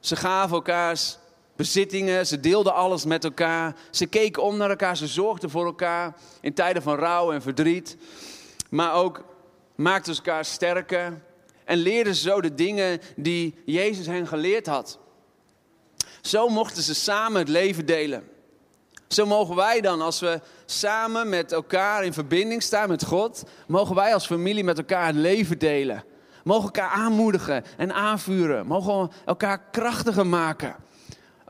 Ze 0.00 0.16
gaven 0.16 0.54
elkaars 0.54 1.18
bezittingen, 1.60 2.26
ze 2.26 2.40
deelden 2.40 2.74
alles 2.74 3.04
met 3.04 3.24
elkaar. 3.24 3.76
Ze 3.90 4.06
keken 4.06 4.42
om 4.42 4.56
naar 4.56 4.70
elkaar, 4.70 4.96
ze 4.96 5.06
zorgden 5.06 5.50
voor 5.50 5.64
elkaar 5.64 6.14
in 6.40 6.54
tijden 6.54 6.82
van 6.82 6.96
rouw 6.96 7.32
en 7.32 7.42
verdriet. 7.42 7.96
Maar 8.70 8.94
ook 8.94 9.24
maakten 9.74 10.14
ze 10.14 10.20
elkaar 10.20 10.44
sterker 10.44 11.22
en 11.64 11.78
leerden 11.78 12.14
ze 12.14 12.22
zo 12.22 12.40
de 12.40 12.54
dingen 12.54 13.00
die 13.16 13.54
Jezus 13.64 14.06
hen 14.06 14.26
geleerd 14.26 14.66
had. 14.66 14.98
Zo 16.20 16.48
mochten 16.48 16.82
ze 16.82 16.94
samen 16.94 17.38
het 17.38 17.48
leven 17.48 17.86
delen. 17.86 18.28
Zo 19.08 19.26
mogen 19.26 19.56
wij 19.56 19.80
dan, 19.80 20.00
als 20.00 20.20
we 20.20 20.40
samen 20.64 21.28
met 21.28 21.52
elkaar 21.52 22.04
in 22.04 22.12
verbinding 22.12 22.62
staan 22.62 22.88
met 22.88 23.04
God, 23.04 23.42
mogen 23.66 23.94
wij 23.94 24.14
als 24.14 24.26
familie 24.26 24.64
met 24.64 24.78
elkaar 24.78 25.06
het 25.06 25.16
leven 25.16 25.58
delen. 25.58 26.04
Mogen 26.44 26.64
elkaar 26.64 26.90
aanmoedigen 26.90 27.64
en 27.76 27.94
aanvuren. 27.94 28.66
Mogen 28.66 29.10
elkaar 29.24 29.62
krachtiger 29.70 30.26
maken. 30.26 30.76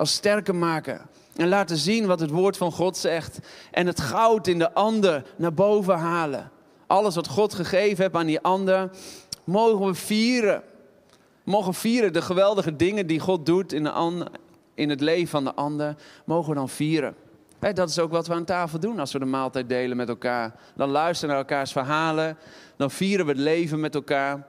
Als 0.00 0.12
sterker 0.12 0.54
maken. 0.54 1.00
En 1.36 1.48
laten 1.48 1.76
zien 1.76 2.06
wat 2.06 2.20
het 2.20 2.30
woord 2.30 2.56
van 2.56 2.72
God 2.72 2.96
zegt. 2.96 3.38
En 3.70 3.86
het 3.86 4.00
goud 4.00 4.46
in 4.46 4.58
de 4.58 4.72
ander 4.72 5.22
naar 5.36 5.54
boven 5.54 5.98
halen. 5.98 6.50
Alles 6.86 7.14
wat 7.14 7.28
God 7.28 7.54
gegeven 7.54 8.02
heeft 8.02 8.14
aan 8.14 8.26
die 8.26 8.40
ander, 8.40 8.90
mogen 9.44 9.86
we 9.86 9.94
vieren. 9.94 10.62
Mogen 11.44 11.74
vieren 11.74 12.12
de 12.12 12.22
geweldige 12.22 12.76
dingen 12.76 13.06
die 13.06 13.20
God 13.20 13.46
doet 13.46 13.72
in, 13.72 13.84
de 13.84 14.26
in 14.74 14.90
het 14.90 15.00
leven 15.00 15.28
van 15.28 15.44
de 15.44 15.54
ander. 15.54 15.96
Mogen 16.24 16.48
we 16.48 16.54
dan 16.54 16.68
vieren. 16.68 17.14
Dat 17.58 17.88
is 17.88 17.98
ook 17.98 18.10
wat 18.10 18.26
we 18.26 18.34
aan 18.34 18.44
tafel 18.44 18.80
doen 18.80 18.98
als 18.98 19.12
we 19.12 19.18
de 19.18 19.24
maaltijd 19.24 19.68
delen 19.68 19.96
met 19.96 20.08
elkaar. 20.08 20.54
Dan 20.76 20.90
luisteren 20.90 21.34
naar 21.34 21.44
elkaars 21.44 21.72
verhalen. 21.72 22.38
Dan 22.76 22.90
vieren 22.90 23.26
we 23.26 23.32
het 23.32 23.40
leven 23.40 23.80
met 23.80 23.94
elkaar. 23.94 24.46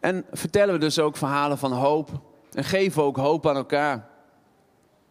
En 0.00 0.24
vertellen 0.32 0.74
we 0.74 0.80
dus 0.80 0.98
ook 0.98 1.16
verhalen 1.16 1.58
van 1.58 1.72
hoop. 1.72 2.30
En 2.52 2.64
geven 2.64 3.02
ook 3.02 3.16
hoop 3.16 3.46
aan 3.46 3.56
elkaar. 3.56 4.10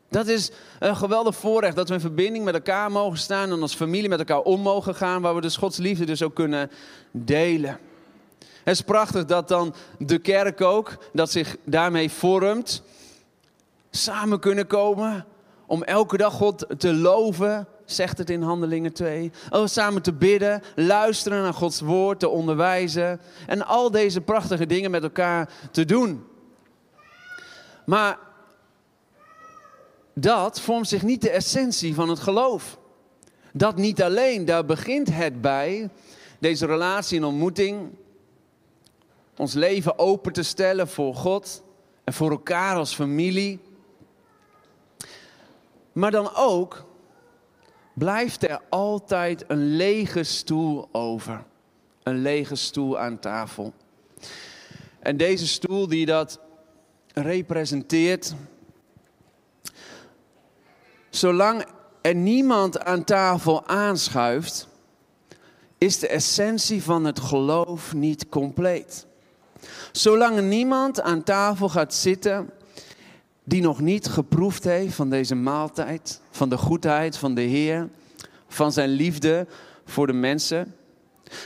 Dat 0.10 0.28
is 0.28 0.52
een 0.80 0.96
geweldig 0.96 1.36
voorrecht 1.36 1.76
dat 1.76 1.88
we 1.88 1.94
in 1.94 2.00
verbinding 2.00 2.46
met 2.46 2.54
elkaar 2.54 2.92
mogen 2.92 3.18
staan 3.18 3.52
en 3.52 3.62
als 3.62 3.76
familie 3.76 4.10
met 4.10 4.20
elkaar 4.20 4.42
om 4.42 4.62
mogen 4.62 4.96
gaan, 4.96 5.22
waar 5.22 5.36
we 5.36 5.42
dus 5.42 5.58
Gods 5.58 5.78
liefde 5.78 6.06
dus 6.06 6.24
ook 6.24 6.36
kunnen 6.36 6.72
delen. 7.12 7.80
Het 8.40 8.76
is 8.76 8.82
prachtig 8.82 9.26
dat 9.26 9.48
dan 9.48 9.74
de 9.98 10.20
kerk 10.20 10.62
ook, 10.62 10.98
dat 11.14 11.32
zich 11.32 11.58
daarmee 11.64 12.12
vormt, 12.12 12.84
samen 13.92 14.40
kunnen 14.40 14.68
komen 14.68 15.26
om 15.66 15.84
elke 15.84 16.18
dag 16.18 16.34
God 16.34 16.66
te 16.78 16.94
loven, 16.94 17.68
zegt 17.86 18.18
het 18.18 18.30
in 18.30 18.42
Handelingen 18.42 18.94
2. 18.94 19.32
Om 19.50 19.68
samen 19.68 20.02
te 20.02 20.14
bidden, 20.14 20.62
luisteren 20.76 21.42
naar 21.42 21.54
Gods 21.54 21.82
woord, 21.82 22.20
te 22.20 22.30
onderwijzen 22.30 23.22
en 23.48 23.66
al 23.66 23.92
deze 23.92 24.22
prachtige 24.22 24.66
dingen 24.66 24.92
met 24.92 25.04
elkaar 25.04 25.50
te 25.72 25.86
doen. 25.86 26.26
Maar 27.86 28.20
dat 30.14 30.60
vormt 30.60 30.88
zich 30.88 31.02
niet 31.04 31.22
de 31.22 31.30
essentie 31.30 31.94
van 31.94 32.10
het 32.10 32.20
geloof. 32.20 32.80
Dat 33.54 33.76
niet 33.76 34.02
alleen, 34.02 34.46
daar 34.46 34.66
begint 34.66 35.14
het 35.14 35.42
bij, 35.42 35.90
deze 36.40 36.66
relatie 36.66 37.18
en 37.18 37.24
ontmoeting, 37.24 37.90
ons 39.38 39.54
leven 39.54 40.00
open 40.00 40.34
te 40.34 40.44
stellen 40.44 40.88
voor 40.88 41.16
God 41.16 41.64
en 42.04 42.14
voor 42.14 42.32
elkaar 42.32 42.76
als 42.76 42.96
familie. 42.96 43.60
Maar 45.92 46.12
dan 46.12 46.36
ook 46.36 46.86
blijft 47.94 48.44
er 48.44 48.62
altijd 48.70 49.44
een 49.48 49.76
lege 49.76 50.24
stoel 50.24 50.90
over. 50.92 51.44
Een 52.04 52.22
lege 52.22 52.56
stoel 52.56 53.00
aan 53.00 53.20
tafel. 53.20 53.74
En 55.00 55.18
deze 55.18 55.48
stoel 55.48 55.88
die 55.88 56.06
dat 56.06 56.40
representeert, 57.14 58.34
zolang 61.10 61.66
er 62.02 62.16
niemand 62.16 62.84
aan 62.84 63.04
tafel 63.04 63.68
aanschuift, 63.68 64.68
is 65.78 66.00
de 66.00 66.08
essentie 66.08 66.84
van 66.84 67.06
het 67.06 67.20
geloof 67.20 67.94
niet 67.94 68.30
compleet. 68.30 69.06
Zolang 69.92 70.42
niemand 70.42 71.02
aan 71.02 71.24
tafel 71.24 71.70
gaat 71.70 71.94
zitten 71.94 72.50
die 73.44 73.62
nog 73.62 73.80
niet 73.80 74.08
geproefd 74.08 74.64
heeft 74.64 74.96
van 74.96 75.10
deze 75.10 75.36
maaltijd, 75.36 76.22
van 76.32 76.50
de 76.50 76.58
goedheid 76.58 77.18
van 77.18 77.34
de 77.34 77.42
Heer, 77.42 77.90
van 78.48 78.72
zijn 78.72 78.90
liefde 78.90 79.48
voor 79.86 80.08
de 80.08 80.14
mensen, 80.14 80.76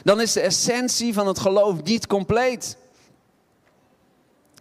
dan 0.03 0.22
is 0.22 0.34
de 0.34 0.41
essentie 0.41 1.13
van 1.13 1.27
het 1.27 1.39
geloof 1.39 1.84
niet 1.84 2.07
compleet. 2.07 2.77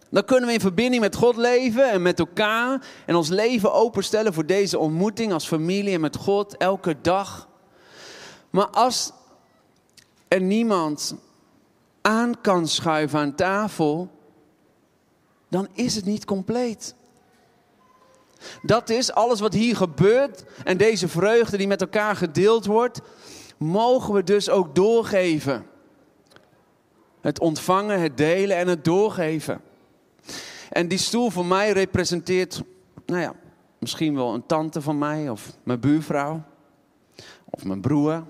Dan 0.09 0.25
kunnen 0.25 0.47
we 0.47 0.53
in 0.53 0.59
verbinding 0.59 1.01
met 1.01 1.15
God 1.15 1.35
leven 1.35 1.91
en 1.91 2.01
met 2.01 2.19
elkaar 2.19 2.87
en 3.05 3.15
ons 3.15 3.29
leven 3.29 3.73
openstellen 3.73 4.33
voor 4.33 4.45
deze 4.45 4.79
ontmoeting 4.79 5.33
als 5.33 5.47
familie 5.47 5.93
en 5.93 6.01
met 6.01 6.15
God 6.15 6.57
elke 6.57 6.95
dag. 7.01 7.47
Maar 8.49 8.67
als 8.67 9.11
er 10.27 10.41
niemand 10.41 11.15
aan 12.01 12.41
kan 12.41 12.67
schuiven 12.67 13.19
aan 13.19 13.35
tafel, 13.35 14.09
dan 15.49 15.67
is 15.73 15.95
het 15.95 16.05
niet 16.05 16.25
compleet. 16.25 16.95
Dat 18.61 18.89
is 18.89 19.11
alles 19.11 19.39
wat 19.39 19.53
hier 19.53 19.75
gebeurt 19.75 20.43
en 20.63 20.77
deze 20.77 21.07
vreugde 21.07 21.57
die 21.57 21.67
met 21.67 21.81
elkaar 21.81 22.15
gedeeld 22.15 22.65
wordt, 22.65 23.01
mogen 23.57 24.13
we 24.13 24.23
dus 24.23 24.49
ook 24.49 24.75
doorgeven. 24.75 25.65
Het 27.21 27.39
ontvangen, 27.39 27.99
het 27.99 28.17
delen 28.17 28.57
en 28.57 28.67
het 28.67 28.83
doorgeven. 28.83 29.61
En 30.69 30.87
die 30.87 30.97
stoel 30.97 31.29
voor 31.29 31.45
mij 31.45 31.71
representeert, 31.71 32.61
nou 33.05 33.21
ja, 33.21 33.33
misschien 33.79 34.15
wel 34.15 34.33
een 34.33 34.45
tante 34.45 34.81
van 34.81 34.97
mij 34.97 35.29
of 35.29 35.57
mijn 35.63 35.79
buurvrouw 35.79 36.43
of 37.49 37.63
mijn 37.63 37.81
broer. 37.81 38.23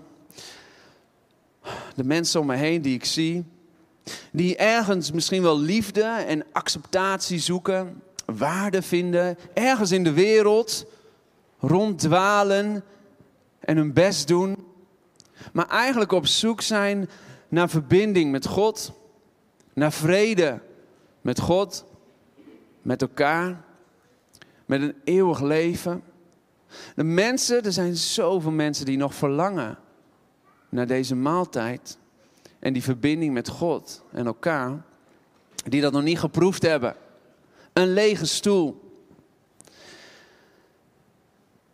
De 1.96 2.04
mensen 2.04 2.40
om 2.40 2.46
me 2.46 2.56
heen 2.56 2.82
die 2.82 2.96
ik 2.96 3.06
zie, 3.06 3.46
die 4.32 4.56
ergens 4.56 5.12
misschien 5.12 5.42
wel 5.42 5.60
liefde 5.60 6.04
en 6.04 6.44
acceptatie 6.52 7.40
zoeken, 7.40 8.02
waarde 8.26 8.82
vinden, 8.82 9.38
ergens 9.54 9.92
in 9.92 10.04
de 10.04 10.14
wereld 10.14 10.86
ronddwalen 11.60 12.84
en 13.60 13.78
hun 13.78 13.94
best 13.94 14.28
doen, 14.28 14.66
maar 15.54 15.68
eigenlijk 15.68 16.12
op 16.12 16.28
zoek 16.28 16.62
zijn 16.62 17.10
naar 17.48 17.70
verbinding 17.70 18.32
met 18.32 18.46
God, 18.46 18.92
naar 19.74 19.92
vrede 19.92 20.60
met 21.22 21.40
God, 21.40 21.86
met 22.86 23.02
elkaar, 23.02 23.64
met 24.66 24.82
een 24.82 24.96
eeuwig 25.04 25.42
leven. 25.42 26.04
De 26.96 27.04
mensen, 27.04 27.64
er 27.64 27.72
zijn 27.72 27.96
zoveel 27.96 28.52
mensen 28.52 28.86
die 28.86 28.98
nog 28.98 29.16
verlangen 29.16 29.78
naar 30.70 30.88
deze 30.88 31.16
maaltijd 31.16 31.98
en 32.60 32.74
die 32.74 32.84
verbinding 32.84 33.34
met 33.34 33.48
God 33.48 34.04
en 34.12 34.26
elkaar, 34.26 34.86
die 35.64 35.82
dat 35.82 35.92
nog 35.92 36.04
niet 36.04 36.20
geproefd 36.20 36.62
hebben. 36.62 36.96
Een 37.74 37.94
lege 37.94 38.26
stoel. 38.26 38.92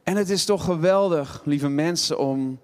En 0.03 0.15
het 0.15 0.29
is 0.29 0.45
toch 0.45 0.63
geweldig, 0.63 1.41
lieve 1.45 1.69
mensen, 1.69 2.19
om 2.19 2.59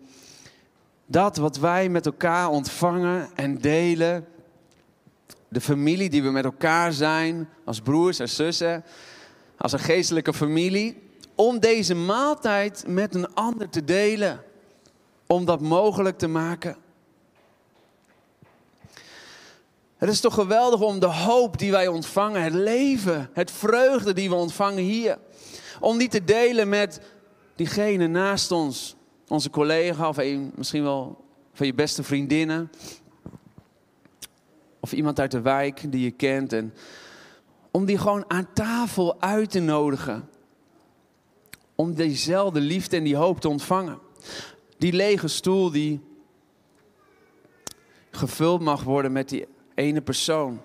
dat 1.06 1.38
wat 1.38 1.58
wij 1.58 1.90
met 1.90 2.06
elkaar 2.06 2.50
ontvangen 2.50 3.30
en 3.36 3.58
delen, 3.58 4.28
de 5.48 5.62
familie 5.62 6.10
die 6.10 6.24
we 6.24 6.30
met 6.30 6.46
elkaar 6.46 6.94
zijn, 6.94 7.50
als 7.66 7.82
broers 7.82 8.20
en 8.20 8.30
zussen, 8.30 8.84
als 9.58 9.72
een 9.72 9.80
geestelijke 9.80 10.34
familie, 10.34 11.04
om 11.36 11.60
deze 11.60 11.96
maaltijd 11.96 12.84
met 12.88 13.16
een 13.16 13.34
ander 13.34 13.70
te 13.70 13.84
delen, 13.84 14.44
om 15.28 15.46
dat 15.46 15.62
mogelijk 15.62 16.18
te 16.18 16.28
maken. 16.28 16.78
Het 19.98 20.10
is 20.10 20.20
toch 20.20 20.34
geweldig 20.34 20.82
om 20.82 21.00
de 21.00 21.06
hoop 21.06 21.58
die 21.58 21.72
wij 21.72 21.88
ontvangen, 21.88 22.42
het 22.42 22.54
leven, 22.54 23.30
het 23.34 23.52
vreugde 23.52 24.14
die 24.14 24.30
we 24.30 24.36
ontvangen 24.36 24.84
hier, 24.84 25.18
om 25.80 25.98
die 25.98 26.08
te 26.08 26.24
delen 26.24 26.70
met 26.70 27.02
diegene 27.56 28.08
naast 28.08 28.52
ons, 28.52 28.96
onze 29.28 29.50
collega 29.50 30.10
of 30.10 30.18
misschien 30.56 30.84
wel 30.84 31.26
van 31.54 31.66
je 31.66 31.74
beste 31.74 32.04
vriendinnen. 32.04 32.72
Of 34.88 34.94
iemand 34.94 35.20
uit 35.20 35.32
de 35.32 35.42
wijk 35.42 35.92
die 35.92 36.04
je 36.04 36.12
kent. 36.12 36.54
En 36.54 36.74
om 37.72 37.86
die 37.86 37.98
gewoon 37.98 38.26
aan 38.28 38.54
tafel 38.54 39.22
uit 39.22 39.52
te 39.52 39.60
nodigen. 39.60 40.30
Om 41.76 41.94
diezelfde 41.94 42.60
liefde 42.60 42.98
en 42.98 43.04
die 43.04 43.16
hoop 43.16 43.40
te 43.40 43.50
ontvangen. 43.50 44.00
Die 44.78 44.94
lege 44.94 45.28
stoel 45.28 45.72
die 45.72 46.02
gevuld 48.12 48.62
mag 48.62 48.84
worden 48.84 49.12
met 49.12 49.30
die 49.30 49.48
ene 49.76 50.02
persoon. 50.02 50.62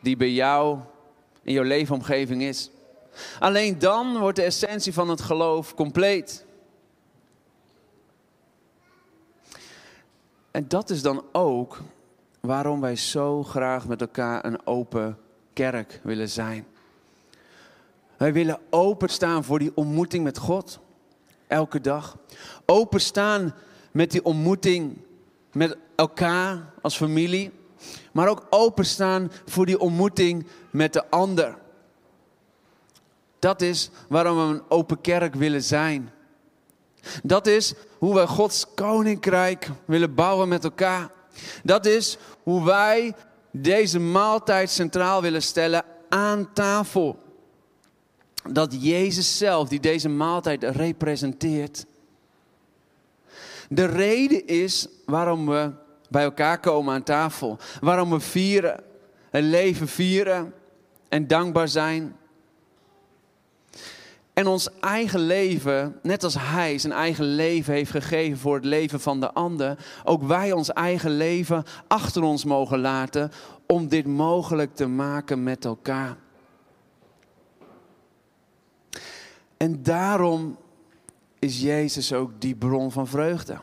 Die 0.00 0.16
bij 0.16 0.32
jou 0.32 0.78
in 1.42 1.52
jouw 1.52 1.64
leefomgeving 1.64 2.42
is. 2.42 2.70
Alleen 3.38 3.78
dan 3.78 4.18
wordt 4.18 4.36
de 4.36 4.44
essentie 4.44 4.92
van 4.92 5.08
het 5.08 5.20
geloof 5.20 5.74
compleet. 5.74 6.44
En 10.50 10.68
dat 10.68 10.90
is 10.90 11.02
dan 11.02 11.24
ook 11.32 11.80
waarom 12.40 12.80
wij 12.80 12.96
zo 12.96 13.42
graag 13.42 13.88
met 13.88 14.00
elkaar 14.00 14.44
een 14.44 14.66
open 14.66 15.18
kerk 15.52 16.00
willen 16.02 16.28
zijn. 16.28 16.66
Wij 18.16 18.32
willen 18.32 18.60
openstaan 18.70 19.44
voor 19.44 19.58
die 19.58 19.72
ontmoeting 19.74 20.24
met 20.24 20.38
God. 20.38 20.80
Elke 21.46 21.80
dag. 21.80 22.16
Openstaan 22.66 23.54
met 23.92 24.10
die 24.10 24.24
ontmoeting 24.24 24.98
met 25.52 25.76
elkaar 25.96 26.72
als 26.82 26.96
familie. 26.96 27.50
Maar 28.12 28.28
ook 28.28 28.46
openstaan 28.50 29.30
voor 29.46 29.66
die 29.66 29.80
ontmoeting 29.80 30.46
met 30.70 30.92
de 30.92 31.10
ander. 31.10 31.58
Dat 33.38 33.62
is 33.62 33.90
waarom 34.08 34.36
we 34.36 34.54
een 34.54 34.62
open 34.68 35.00
kerk 35.00 35.34
willen 35.34 35.62
zijn. 35.62 36.10
Dat 37.22 37.46
is 37.46 37.74
hoe 37.98 38.14
wij 38.14 38.26
Gods 38.26 38.74
koninkrijk 38.74 39.70
willen 39.84 40.14
bouwen 40.14 40.48
met 40.48 40.64
elkaar. 40.64 41.10
Dat 41.62 41.86
is 41.86 42.18
hoe 42.42 42.64
wij 42.64 43.14
deze 43.50 43.98
maaltijd 43.98 44.70
centraal 44.70 45.22
willen 45.22 45.42
stellen 45.42 45.84
aan 46.08 46.52
tafel. 46.52 47.18
Dat 48.50 48.82
Jezus 48.82 49.38
zelf, 49.38 49.68
die 49.68 49.80
deze 49.80 50.08
maaltijd 50.08 50.62
representeert. 50.62 51.86
De 53.68 53.84
reden 53.84 54.46
is 54.46 54.88
waarom 55.04 55.46
we 55.46 55.72
bij 56.10 56.22
elkaar 56.22 56.60
komen 56.60 56.94
aan 56.94 57.02
tafel. 57.02 57.58
Waarom 57.80 58.10
we 58.10 58.20
vieren, 58.20 58.82
het 59.30 59.44
leven 59.44 59.88
vieren 59.88 60.54
en 61.08 61.26
dankbaar 61.26 61.68
zijn. 61.68 62.16
En 64.38 64.46
ons 64.46 64.68
eigen 64.80 65.20
leven, 65.20 65.98
net 66.02 66.24
als 66.24 66.34
Hij 66.38 66.78
zijn 66.78 66.92
eigen 66.92 67.24
leven 67.24 67.74
heeft 67.74 67.90
gegeven 67.90 68.38
voor 68.38 68.54
het 68.54 68.64
leven 68.64 69.00
van 69.00 69.20
de 69.20 69.32
ander, 69.32 69.86
ook 70.04 70.22
wij 70.22 70.52
ons 70.52 70.72
eigen 70.72 71.10
leven 71.10 71.64
achter 71.88 72.22
ons 72.22 72.44
mogen 72.44 72.78
laten 72.78 73.30
om 73.66 73.88
dit 73.88 74.06
mogelijk 74.06 74.74
te 74.74 74.86
maken 74.86 75.42
met 75.42 75.64
elkaar. 75.64 76.16
En 79.56 79.82
daarom 79.82 80.58
is 81.38 81.60
Jezus 81.60 82.12
ook 82.12 82.30
die 82.38 82.54
bron 82.54 82.92
van 82.92 83.06
vreugde. 83.06 83.60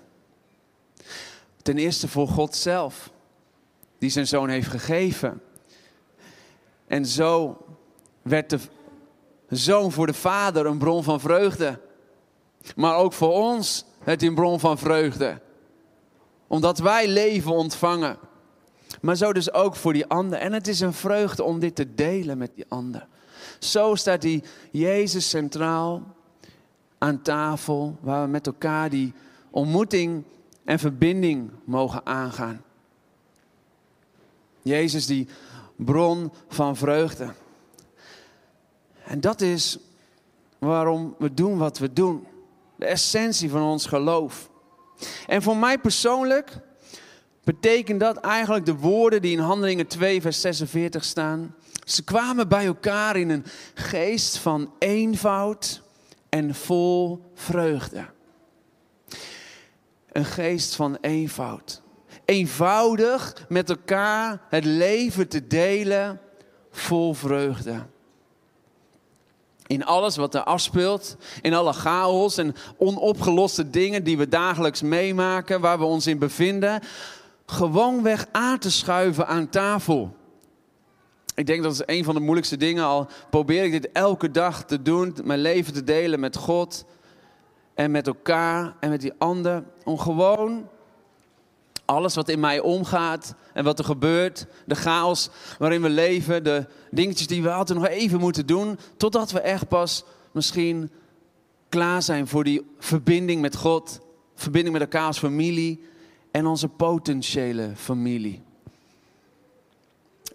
Ten 1.62 1.78
eerste 1.78 2.08
voor 2.08 2.28
God 2.28 2.56
zelf, 2.56 3.12
die 3.98 4.10
zijn 4.10 4.28
zoon 4.28 4.50
heeft 4.50 4.70
gegeven. 4.70 5.42
En 6.88 7.06
zo 7.06 7.58
werd 8.22 8.50
de 8.50 8.60
zoon 9.50 9.92
voor 9.92 10.08
de 10.08 10.14
vader 10.14 10.66
een 10.66 10.78
bron 10.78 11.04
van 11.04 11.20
vreugde. 11.20 11.80
Maar 12.76 12.96
ook 12.96 13.14
voor 13.14 13.32
ons 13.32 13.86
het 14.00 14.24
een 14.24 14.36
bron 14.36 14.60
van 14.60 14.78
vreugde. 14.78 15.42
Omdat 16.48 16.80
wij 16.80 17.08
leven 17.08 17.52
ontvangen. 17.52 18.18
Maar 19.02 19.16
zo 19.16 19.34
dus 19.34 19.54
ook 19.54 19.76
voor 19.76 19.94
die 19.94 20.06
ander. 20.06 20.40
En 20.40 20.54
het 20.54 20.68
is 20.68 20.80
een 20.80 20.94
vreugde 20.94 21.44
om 21.44 21.60
dit 21.60 21.76
te 21.76 21.96
delen 21.96 22.38
met 22.38 22.52
die 22.56 22.66
ander. 22.68 23.08
Zo 23.60 23.96
staat 23.96 24.22
die 24.22 24.44
Jezus 24.72 25.30
centraal 25.30 26.04
aan 26.98 27.22
tafel 27.22 27.98
waar 28.02 28.24
we 28.24 28.30
met 28.30 28.48
elkaar 28.48 28.90
die 28.90 29.14
ontmoeting 29.50 30.24
en 30.64 30.80
verbinding 30.80 31.52
mogen 31.64 32.06
aangaan. 32.06 32.62
Jezus, 34.62 35.06
die 35.06 35.28
bron 35.76 36.32
van 36.48 36.76
vreugde. 36.76 37.34
En 39.06 39.22
dat 39.22 39.42
is 39.42 39.78
waarom 40.60 41.16
we 41.20 41.34
doen 41.34 41.58
wat 41.58 41.78
we 41.78 41.94
doen. 41.94 42.28
De 42.76 42.86
essentie 42.86 43.50
van 43.50 43.64
ons 43.64 43.86
geloof. 43.86 44.50
En 45.28 45.42
voor 45.42 45.58
mij 45.58 45.78
persoonlijk 45.78 46.58
betekent 47.44 48.00
dat 48.00 48.18
eigenlijk 48.18 48.66
de 48.66 48.76
woorden 48.76 49.22
die 49.22 49.32
in 49.32 49.40
Handelingen 49.40 49.88
2, 49.88 50.22
vers 50.22 50.42
46 50.42 51.04
staan. 51.04 51.56
Ze 51.84 52.04
kwamen 52.04 52.48
bij 52.48 52.66
elkaar 52.66 53.16
in 53.16 53.30
een 53.30 53.46
geest 53.74 54.38
van 54.38 54.74
eenvoud 54.80 55.82
en 56.30 56.56
vol 56.56 57.32
vreugde. 57.34 58.06
Een 60.12 60.26
geest 60.26 60.76
van 60.76 60.98
eenvoud. 61.02 61.82
Eenvoudig 62.26 63.46
met 63.50 63.70
elkaar 63.70 64.42
het 64.50 64.66
leven 64.66 65.28
te 65.28 65.48
delen 65.48 66.22
vol 66.72 67.14
vreugde. 67.14 67.86
In 69.68 69.86
alles 69.86 70.16
wat 70.16 70.36
er 70.36 70.44
afspeelt, 70.44 71.18
in 71.42 71.54
alle 71.54 71.74
chaos 71.74 72.38
en 72.38 72.56
onopgeloste 72.78 73.70
dingen 73.70 74.04
die 74.04 74.18
we 74.18 74.28
dagelijks 74.28 74.82
meemaken, 74.82 75.62
waar 75.62 75.80
we 75.80 75.86
ons 75.86 76.08
in 76.08 76.20
bevinden, 76.20 76.82
gewoonweg 77.46 78.28
aan 78.32 78.60
te 78.60 78.72
schuiven 78.72 79.28
aan 79.28 79.50
tafel. 79.50 80.16
Ik 81.36 81.46
denk 81.46 81.64
dat 81.64 81.72
is 81.72 81.82
een 81.86 82.04
van 82.04 82.14
de 82.16 82.20
moeilijkste 82.20 82.58
dingen. 82.58 82.84
Al 82.84 83.08
probeer 83.30 83.64
ik 83.64 83.72
dit 83.72 83.92
elke 83.92 84.32
dag 84.32 84.66
te 84.66 84.82
doen, 84.82 85.16
mijn 85.24 85.40
leven 85.40 85.74
te 85.74 85.84
delen 85.84 86.20
met 86.20 86.36
God 86.36 86.86
en 87.74 87.92
met 87.92 88.08
elkaar 88.08 88.76
en 88.80 88.90
met 88.90 89.02
die 89.02 89.14
ander. 89.18 89.64
Om 89.84 89.98
gewoon 89.98 90.70
alles 91.86 92.16
wat 92.16 92.30
in 92.30 92.40
mij 92.40 92.60
omgaat 92.60 93.36
en 93.54 93.64
wat 93.64 93.80
er 93.80 93.86
gebeurt, 93.86 94.46
de 94.66 94.76
chaos 94.76 95.30
waarin 95.58 95.82
we 95.82 95.90
leven, 95.90 96.44
de 96.44 96.66
dingetjes 96.92 97.28
die 97.28 97.44
we 97.44 97.52
altijd 97.52 97.80
nog 97.80 97.88
even 97.88 98.20
moeten 98.20 98.46
doen, 98.46 98.80
totdat 98.98 99.32
we 99.32 99.40
echt 99.40 99.68
pas 99.68 100.04
misschien 100.32 100.92
klaar 101.70 102.02
zijn 102.02 102.28
voor 102.28 102.44
die 102.44 102.66
verbinding 102.80 103.42
met 103.42 103.56
God, 103.56 104.00
verbinding 104.36 104.74
met 104.74 104.84
elkaar 104.84 105.08
als 105.08 105.20
familie 105.20 105.84
en 106.32 106.46
onze 106.46 106.68
potentiële 106.68 107.72
familie. 107.76 108.42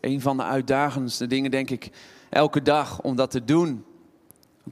Een 0.00 0.20
van 0.20 0.36
de 0.36 0.42
uitdagendste 0.42 1.26
dingen, 1.26 1.50
denk 1.50 1.70
ik, 1.70 1.90
elke 2.28 2.62
dag 2.62 3.00
om 3.00 3.16
dat 3.16 3.30
te 3.30 3.44
doen. 3.44 3.84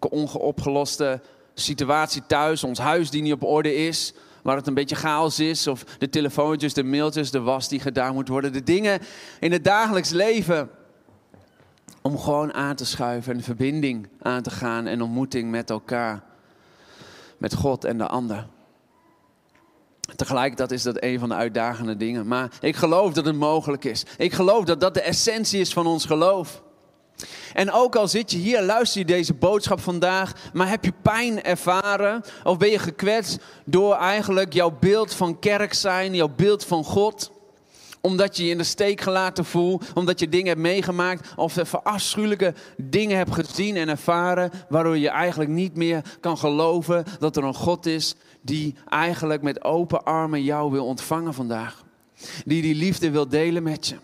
Een 0.00 0.10
ongeopgeloste 0.10 1.20
situatie 1.54 2.22
thuis, 2.26 2.64
ons 2.64 2.78
huis 2.78 3.10
die 3.10 3.22
niet 3.22 3.32
op 3.32 3.42
orde 3.44 3.74
is, 3.74 4.14
waar 4.48 4.56
het 4.56 4.66
een 4.66 4.74
beetje 4.74 4.96
chaos 4.96 5.40
is, 5.40 5.66
of 5.66 5.84
de 5.84 6.08
telefoontjes, 6.08 6.74
de 6.74 6.82
mailtjes, 6.82 7.30
de 7.30 7.40
was 7.40 7.68
die 7.68 7.80
gedaan 7.80 8.14
moet 8.14 8.28
worden, 8.28 8.52
de 8.52 8.62
dingen 8.62 9.00
in 9.40 9.52
het 9.52 9.64
dagelijks 9.64 10.10
leven. 10.10 10.70
Om 12.02 12.18
gewoon 12.18 12.54
aan 12.54 12.74
te 12.74 12.84
schuiven 12.84 13.34
en 13.34 13.42
verbinding 13.42 14.08
aan 14.22 14.42
te 14.42 14.50
gaan 14.50 14.86
en 14.86 15.02
ontmoeting 15.02 15.50
met 15.50 15.70
elkaar, 15.70 16.22
met 17.38 17.54
God 17.54 17.84
en 17.84 17.98
de 17.98 18.06
ander. 18.06 18.46
Tegelijkertijd 20.16 20.70
is 20.70 20.82
dat 20.82 21.02
een 21.02 21.18
van 21.18 21.28
de 21.28 21.34
uitdagende 21.34 21.96
dingen. 21.96 22.26
Maar 22.26 22.52
ik 22.60 22.76
geloof 22.76 23.12
dat 23.12 23.24
het 23.24 23.36
mogelijk 23.36 23.84
is. 23.84 24.04
Ik 24.16 24.32
geloof 24.32 24.64
dat 24.64 24.80
dat 24.80 24.94
de 24.94 25.02
essentie 25.02 25.60
is 25.60 25.72
van 25.72 25.86
ons 25.86 26.04
geloof. 26.04 26.62
En 27.52 27.72
ook 27.72 27.96
al 27.96 28.08
zit 28.08 28.30
je 28.30 28.38
hier, 28.38 28.62
luister 28.62 29.00
je 29.00 29.06
deze 29.06 29.34
boodschap 29.34 29.80
vandaag, 29.80 30.32
maar 30.52 30.68
heb 30.68 30.84
je 30.84 30.92
pijn 31.02 31.42
ervaren 31.42 32.22
of 32.44 32.56
ben 32.56 32.70
je 32.70 32.78
gekwetst 32.78 33.38
door 33.64 33.94
eigenlijk 33.94 34.52
jouw 34.52 34.76
beeld 34.80 35.14
van 35.14 35.38
kerk 35.38 35.74
zijn, 35.74 36.14
jouw 36.14 36.32
beeld 36.36 36.64
van 36.64 36.84
God? 36.84 37.30
Omdat 38.00 38.36
je 38.36 38.44
je 38.44 38.50
in 38.50 38.58
de 38.58 38.64
steek 38.64 39.00
gelaten 39.00 39.44
voelt, 39.44 39.84
omdat 39.94 40.20
je 40.20 40.28
dingen 40.28 40.48
hebt 40.48 40.60
meegemaakt 40.60 41.32
of 41.36 41.56
er 41.56 41.68
afschuwelijke 41.82 42.54
dingen 42.76 43.16
hebt 43.16 43.34
gezien 43.34 43.76
en 43.76 43.88
ervaren, 43.88 44.50
waardoor 44.68 44.98
je 44.98 45.08
eigenlijk 45.08 45.50
niet 45.50 45.76
meer 45.76 46.02
kan 46.20 46.38
geloven 46.38 47.04
dat 47.18 47.36
er 47.36 47.44
een 47.44 47.54
God 47.54 47.86
is 47.86 48.14
die 48.40 48.74
eigenlijk 48.88 49.42
met 49.42 49.64
open 49.64 50.04
armen 50.04 50.42
jou 50.42 50.70
wil 50.70 50.86
ontvangen 50.86 51.34
vandaag. 51.34 51.84
Die 52.44 52.62
die 52.62 52.74
liefde 52.74 53.10
wil 53.10 53.28
delen 53.28 53.62
met 53.62 53.86
je. 53.86 53.96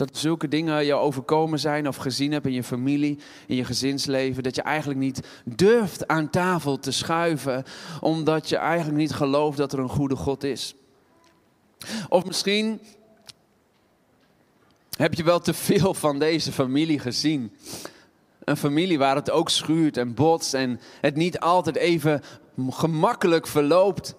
Dat 0.00 0.18
zulke 0.18 0.48
dingen 0.48 0.84
je 0.84 0.94
overkomen 0.94 1.58
zijn 1.58 1.88
of 1.88 1.96
gezien 1.96 2.32
hebt 2.32 2.46
in 2.46 2.52
je 2.52 2.62
familie, 2.62 3.18
in 3.46 3.56
je 3.56 3.64
gezinsleven. 3.64 4.42
Dat 4.42 4.54
je 4.54 4.62
eigenlijk 4.62 5.00
niet 5.00 5.20
durft 5.44 6.08
aan 6.08 6.30
tafel 6.30 6.78
te 6.78 6.90
schuiven, 6.90 7.64
omdat 8.00 8.48
je 8.48 8.56
eigenlijk 8.56 8.98
niet 8.98 9.12
gelooft 9.12 9.56
dat 9.56 9.72
er 9.72 9.78
een 9.78 9.88
goede 9.88 10.16
God 10.16 10.44
is. 10.44 10.74
Of 12.08 12.24
misschien 12.24 12.80
heb 14.96 15.14
je 15.14 15.24
wel 15.24 15.40
te 15.40 15.54
veel 15.54 15.94
van 15.94 16.18
deze 16.18 16.52
familie 16.52 16.98
gezien. 16.98 17.56
Een 18.44 18.56
familie 18.56 18.98
waar 18.98 19.16
het 19.16 19.30
ook 19.30 19.50
schuurt 19.50 19.96
en 19.96 20.14
botst 20.14 20.54
en 20.54 20.80
het 21.00 21.16
niet 21.16 21.40
altijd 21.40 21.76
even 21.76 22.22
gemakkelijk 22.68 23.46
verloopt. 23.46 24.14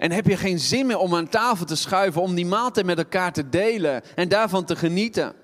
En 0.00 0.12
heb 0.12 0.26
je 0.26 0.36
geen 0.36 0.58
zin 0.58 0.86
meer 0.86 0.98
om 0.98 1.14
aan 1.14 1.28
tafel 1.28 1.66
te 1.66 1.76
schuiven, 1.76 2.22
om 2.22 2.34
die 2.34 2.46
maaltijd 2.46 2.86
met 2.86 2.98
elkaar 2.98 3.32
te 3.32 3.48
delen 3.48 4.02
en 4.14 4.28
daarvan 4.28 4.64
te 4.64 4.76
genieten. 4.76 5.34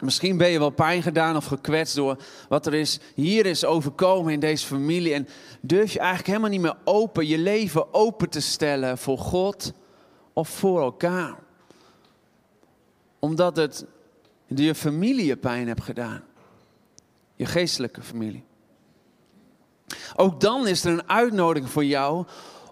Misschien 0.00 0.36
ben 0.36 0.48
je 0.48 0.58
wel 0.58 0.70
pijn 0.70 1.02
gedaan 1.02 1.36
of 1.36 1.44
gekwetst 1.44 1.94
door 1.94 2.16
wat 2.48 2.66
er 2.66 2.74
is, 2.74 3.00
hier 3.14 3.46
is 3.46 3.64
overkomen 3.64 4.32
in 4.32 4.40
deze 4.40 4.66
familie. 4.66 5.12
En 5.12 5.28
durf 5.60 5.92
je 5.92 5.98
eigenlijk 5.98 6.28
helemaal 6.28 6.50
niet 6.50 6.60
meer 6.60 6.76
open, 6.84 7.26
je 7.26 7.38
leven 7.38 7.94
open 7.94 8.28
te 8.28 8.40
stellen 8.40 8.98
voor 8.98 9.18
God 9.18 9.72
of 10.32 10.48
voor 10.48 10.82
elkaar. 10.82 11.34
Omdat 13.18 13.56
het 13.56 13.84
je 14.46 14.74
familie 14.74 15.26
je 15.26 15.36
pijn 15.36 15.68
hebt 15.68 15.82
gedaan. 15.82 16.22
Je 17.36 17.46
geestelijke 17.46 18.02
familie. 18.02 18.44
Ook 20.16 20.40
dan 20.40 20.66
is 20.66 20.84
er 20.84 20.92
een 20.92 21.08
uitnodiging 21.08 21.70
voor 21.70 21.84
jou 21.84 22.26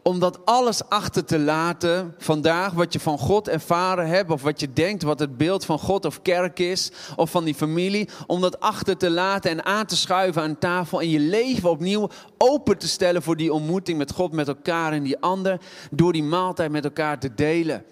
om 0.05 0.19
dat 0.19 0.47
alles 0.47 0.89
achter 0.89 1.25
te 1.25 1.39
laten 1.39 2.15
vandaag, 2.19 2.73
wat 2.73 2.93
je 2.93 3.01
van 3.01 3.19
God 3.19 3.49
ervaren 3.49 4.07
hebt, 4.07 4.31
of 4.31 4.43
wat 4.43 4.61
je 4.61 4.73
denkt, 4.73 5.03
wat 5.03 5.19
het 5.19 5.37
beeld 5.37 5.65
van 5.65 5.79
God 5.79 6.05
of 6.05 6.23
kerk 6.23 6.59
is, 6.59 6.93
of 7.17 7.31
van 7.31 7.45
die 7.45 7.55
familie, 7.55 8.09
om 8.27 8.41
dat 8.41 8.61
achter 8.61 8.97
te 8.97 9.11
laten 9.11 9.51
en 9.51 9.65
aan 9.65 9.87
te 9.87 9.97
schuiven 9.97 10.43
aan 10.43 10.59
tafel 10.59 11.01
en 11.01 11.11
je 11.11 11.21
leven 11.21 11.71
opnieuw 11.71 12.09
open 12.39 12.79
te 12.79 12.89
stellen 12.89 13.23
voor 13.23 13.37
die 13.37 13.53
ontmoeting 13.53 13.99
met 13.99 14.13
God, 14.13 14.33
met 14.33 14.49
elkaar 14.49 14.93
en 14.93 15.03
die 15.03 15.19
ander, 15.19 15.61
door 15.91 16.13
die 16.13 16.23
maaltijd 16.23 16.71
met 16.71 16.85
elkaar 16.85 17.19
te 17.19 17.35
delen. 17.35 17.85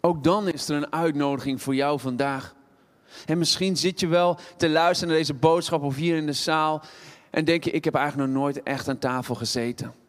Ook 0.00 0.24
dan 0.24 0.48
is 0.48 0.68
er 0.68 0.76
een 0.76 0.92
uitnodiging 0.92 1.62
voor 1.62 1.74
jou 1.74 2.00
vandaag. 2.00 2.54
En 3.26 3.38
misschien 3.38 3.76
zit 3.76 4.00
je 4.00 4.06
wel 4.06 4.38
te 4.56 4.68
luisteren 4.68 5.08
naar 5.08 5.18
deze 5.18 5.34
boodschap 5.34 5.82
of 5.82 5.96
hier 5.96 6.16
in 6.16 6.26
de 6.26 6.32
zaal 6.32 6.82
en 7.30 7.44
denk 7.44 7.64
je, 7.64 7.70
ik 7.70 7.84
heb 7.84 7.94
eigenlijk 7.94 8.30
nog 8.30 8.42
nooit 8.42 8.62
echt 8.62 8.88
aan 8.88 8.98
tafel 8.98 9.34
gezeten. 9.34 9.99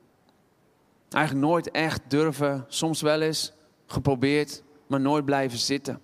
Eigenlijk 1.14 1.46
nooit 1.46 1.72
echt 1.72 2.02
durven, 2.08 2.66
soms 2.68 3.02
wel 3.02 3.22
eens 3.22 3.52
geprobeerd, 3.88 4.64
maar 4.88 5.00
nooit 5.00 5.26
blijven 5.26 5.60
zitten. 5.60 6.00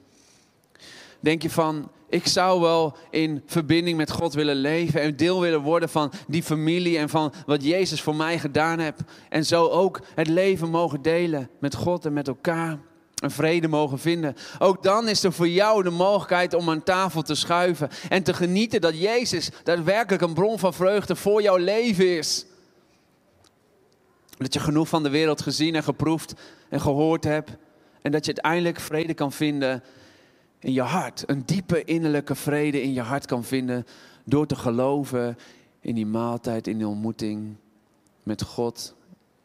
Denk 1.20 1.42
je 1.42 1.50
van, 1.50 1.92
ik 2.10 2.28
zou 2.28 2.62
wel 2.62 2.98
in 3.10 3.44
verbinding 3.46 3.98
met 3.98 4.12
God 4.12 4.34
willen 4.34 4.56
leven 4.56 5.02
en 5.02 5.16
deel 5.16 5.42
willen 5.42 5.62
worden 5.62 5.90
van 5.90 6.12
die 6.28 6.44
familie 6.44 6.98
en 6.98 7.10
van 7.10 7.34
wat 7.46 7.64
Jezus 7.64 8.02
voor 8.02 8.16
mij 8.16 8.40
gedaan 8.40 8.80
heeft. 8.80 9.02
En 9.30 9.46
zo 9.46 9.68
ook 9.68 10.00
het 10.16 10.28
leven 10.28 10.70
mogen 10.70 11.02
delen 11.02 11.50
met 11.60 11.76
God 11.76 12.06
en 12.06 12.14
met 12.14 12.28
elkaar 12.28 12.80
en 13.22 13.32
vrede 13.32 13.68
mogen 13.68 14.00
vinden. 14.00 14.36
Ook 14.60 14.84
dan 14.84 15.08
is 15.08 15.24
er 15.24 15.34
voor 15.34 15.50
jou 15.50 15.84
de 15.84 15.90
mogelijkheid 15.90 16.54
om 16.54 16.70
aan 16.70 16.84
tafel 16.84 17.22
te 17.22 17.36
schuiven 17.36 17.90
en 18.10 18.24
te 18.24 18.34
genieten 18.34 18.82
dat 18.82 19.00
Jezus 19.00 19.50
daadwerkelijk 19.64 20.24
een 20.24 20.34
bron 20.34 20.60
van 20.60 20.74
vreugde 20.74 21.16
voor 21.16 21.42
jouw 21.42 21.58
leven 21.58 22.18
is. 22.18 22.46
Dat 24.38 24.54
je 24.54 24.60
genoeg 24.60 24.88
van 24.88 25.04
de 25.04 25.10
wereld 25.10 25.42
gezien 25.42 25.76
en 25.76 25.84
geproefd 25.84 26.34
en 26.70 26.82
gehoord 26.82 27.24
hebt 27.24 27.52
en 28.02 28.12
dat 28.12 28.26
je 28.26 28.34
uiteindelijk 28.34 28.80
vrede 28.80 29.14
kan 29.14 29.32
vinden 29.32 29.84
in 30.60 30.74
je 30.74 30.82
hart. 30.82 31.24
Een 31.26 31.46
diepe 31.46 31.84
innerlijke 31.84 32.36
vrede 32.36 32.82
in 32.82 32.94
je 32.94 33.02
hart 33.02 33.26
kan 33.26 33.44
vinden 33.44 33.86
door 34.26 34.46
te 34.46 34.56
geloven 34.56 35.38
in 35.80 35.96
die 35.96 36.06
maaltijd, 36.06 36.68
in 36.68 36.78
die 36.78 36.88
ontmoeting 36.88 37.56
met 38.24 38.44
God, 38.44 38.96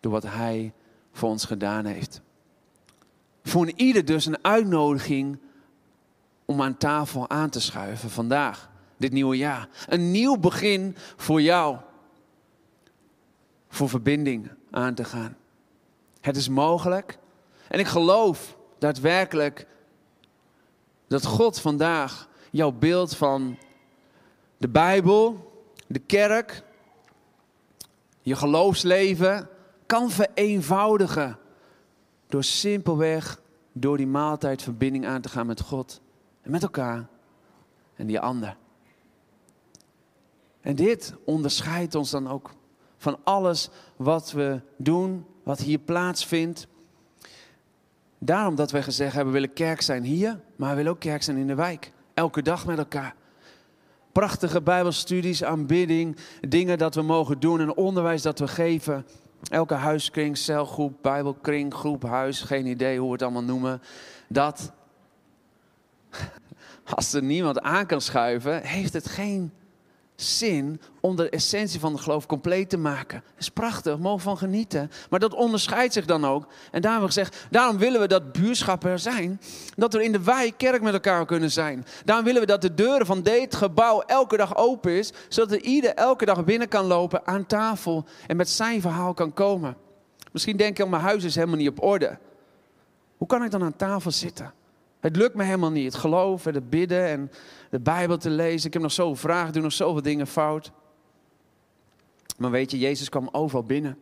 door 0.01 0.13
wat 0.13 0.23
Hij 0.23 0.73
voor 1.13 1.29
ons 1.29 1.45
gedaan 1.45 1.85
heeft. 1.85 2.21
Voor 3.43 3.73
ieder 3.77 4.05
dus 4.05 4.27
een 4.27 4.45
uitnodiging 4.45 5.39
om 6.45 6.63
aan 6.63 6.77
tafel 6.77 7.31
aan 7.31 7.51
te 7.51 7.61
schuiven 7.61 8.11
vandaag, 8.11 8.71
dit 8.97 9.13
nieuwe 9.13 9.37
jaar. 9.37 9.69
Een 9.89 10.11
nieuw 10.11 10.37
begin 10.37 10.97
voor 11.17 11.43
jou. 11.43 11.77
Voor 13.69 13.89
verbinding 13.89 14.51
aan 14.73 14.95
te 14.95 15.05
gaan. 15.05 15.37
Het 16.21 16.37
is 16.37 16.49
mogelijk. 16.49 17.19
En 17.69 17.79
ik 17.79 17.87
geloof 17.87 18.57
daadwerkelijk 18.79 19.67
dat 21.07 21.27
God 21.27 21.61
vandaag 21.61 22.29
jouw 22.51 22.73
beeld 22.73 23.17
van 23.17 23.59
de 24.57 24.69
Bijbel, 24.69 25.53
de 25.87 25.99
kerk, 25.99 26.63
je 28.21 28.37
geloofsleven 28.37 29.49
kan 29.87 30.11
vereenvoudigen. 30.11 31.39
Door 32.27 32.45
simpelweg 32.45 33.41
door 33.73 33.97
die 33.97 34.07
maaltijd 34.07 34.63
verbinding 34.63 35.07
aan 35.07 35.21
te 35.21 35.29
gaan 35.29 35.47
met 35.47 35.61
God 35.61 36.01
en 36.43 36.51
met 36.51 36.63
elkaar 36.63 37.09
en 37.95 38.07
die 38.07 38.21
ander. 38.21 38.57
En 40.61 40.77
dit 40.77 41.15
onderscheidt 41.25 41.95
ons 41.95 42.11
dan 42.11 42.29
ook 42.29 42.51
van 43.03 43.19
alles 43.25 43.69
wat 43.97 44.33
we 44.33 44.61
doen, 44.77 45.27
wat 45.43 45.59
hier 45.59 45.79
plaatsvindt. 45.79 46.67
Daarom 48.19 48.55
dat 48.55 48.71
wij 48.71 48.83
gezegd 48.83 49.15
hebben, 49.15 49.33
we 49.33 49.41
willen 49.41 49.55
kerk 49.55 49.81
zijn 49.81 50.03
hier, 50.03 50.41
maar 50.57 50.71
we 50.71 50.77
willen 50.77 50.93
ook 50.93 51.01
kerk 51.01 51.23
zijn 51.23 51.37
in 51.37 51.47
de 51.47 51.55
wijk. 51.55 51.93
Elke 52.15 52.43
dag 52.43 52.67
met 52.67 52.79
elkaar. 52.79 53.15
Prachtige 54.12 54.62
bijbelstudies, 54.62 55.45
aanbidding, 55.45 56.17
dingen 56.41 56.79
dat 56.79 56.95
we 56.95 57.03
mogen 57.03 57.41
doen 57.41 57.61
en 57.61 57.77
onderwijs 57.77 58.23
dat 58.23 58.38
we 58.38 58.49
geven. 58.49 59.07
Elke 59.51 59.75
huiskring, 59.75 60.37
celgroep, 60.37 60.95
bijbelkring, 61.01 61.75
groep, 61.75 62.03
huis, 62.03 62.41
geen 62.41 62.67
idee 62.67 62.99
hoe 62.99 63.07
we 63.07 63.12
het 63.12 63.23
allemaal 63.23 63.43
noemen. 63.43 63.83
Dat, 64.29 64.73
als 66.95 67.12
er 67.12 67.23
niemand 67.23 67.61
aan 67.61 67.87
kan 67.87 68.01
schuiven, 68.01 68.62
heeft 68.62 68.93
het 68.93 69.09
geen 69.09 69.53
zin 70.23 70.81
om 71.01 71.17
de 71.17 71.29
essentie 71.29 71.81
van 71.81 71.93
het 71.93 72.01
geloof 72.01 72.27
compleet 72.27 72.69
te 72.69 72.77
maken. 72.77 73.23
Dat 73.25 73.41
is 73.41 73.49
prachtig, 73.49 73.99
mogen 73.99 74.21
van 74.21 74.39
genieten. 74.39 74.91
Maar 75.11 75.21
dat 75.21 75.35
onderscheidt 75.35 75.93
zich 75.93 76.05
dan 76.05 76.25
ook. 76.25 76.47
En 76.71 76.83
daarom 76.83 77.07
gezegd, 77.07 77.47
daarom 77.51 77.79
willen 77.79 78.01
we 78.01 78.07
dat 78.07 78.33
buurschap 78.33 78.85
er 78.85 78.99
zijn. 78.99 79.41
Dat 79.77 79.93
we 79.93 80.05
in 80.05 80.13
de 80.13 80.23
wijk 80.23 80.55
kerk 80.57 80.83
met 80.83 80.93
elkaar 80.93 81.27
kunnen 81.27 81.51
zijn. 81.51 81.87
Daarom 82.05 82.25
willen 82.25 82.41
we 82.41 82.47
dat 82.47 82.63
de 82.63 82.75
deuren 82.75 83.07
van 83.07 83.23
dit 83.23 83.55
gebouw 83.55 84.01
elke 84.01 84.37
dag 84.37 84.57
open 84.57 84.93
is. 84.93 85.13
Zodat 85.29 85.53
er 85.53 85.63
ieder 85.63 85.95
elke 85.95 86.25
dag 86.25 86.45
binnen 86.45 86.69
kan 86.69 86.85
lopen 86.85 87.27
aan 87.27 87.47
tafel 87.47 88.05
en 88.27 88.37
met 88.37 88.49
zijn 88.49 88.81
verhaal 88.81 89.15
kan 89.15 89.33
komen. 89.33 89.77
Misschien 90.33 90.57
denk 90.57 90.77
je, 90.77 90.87
mijn 90.87 91.03
huis 91.03 91.25
is 91.25 91.35
helemaal 91.35 91.57
niet 91.57 91.69
op 91.69 91.83
orde. 91.83 92.19
Hoe 93.17 93.27
kan 93.27 93.45
ik 93.45 93.51
dan 93.51 93.63
aan 93.63 93.77
tafel 93.77 94.11
zitten? 94.11 94.53
Het 95.03 95.17
lukt 95.17 95.35
me 95.35 95.45
helemaal 95.45 95.71
niet. 95.71 95.85
Het 95.85 95.95
geloven, 95.95 96.55
het 96.55 96.71
bidden 96.71 97.07
en 97.07 97.31
de 97.71 97.81
Bijbel 97.81 98.17
te 98.17 98.31
lezen. 98.31 98.67
Ik 98.67 98.73
heb 98.73 98.83
nog 98.83 98.93
zoveel 98.93 99.17
vragen, 99.17 99.53
doe 99.53 99.62
nog 99.62 99.73
zoveel 99.73 100.03
dingen 100.03 100.27
fout. 100.27 100.73
Maar 102.38 102.51
weet 102.51 102.71
je, 102.71 102.79
Jezus 102.79 103.09
kwam 103.09 103.29
overal 103.33 103.65
binnen. 103.65 103.99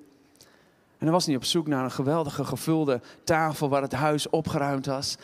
En 0.98 1.06
hij 1.06 1.10
was 1.10 1.26
niet 1.26 1.36
op 1.36 1.44
zoek 1.44 1.66
naar 1.66 1.84
een 1.84 1.90
geweldige 1.90 2.44
gevulde 2.44 3.00
tafel 3.24 3.68
waar 3.68 3.82
het 3.82 3.92
huis 3.92 4.30
opgeruimd 4.30 4.86
was. 4.86 5.16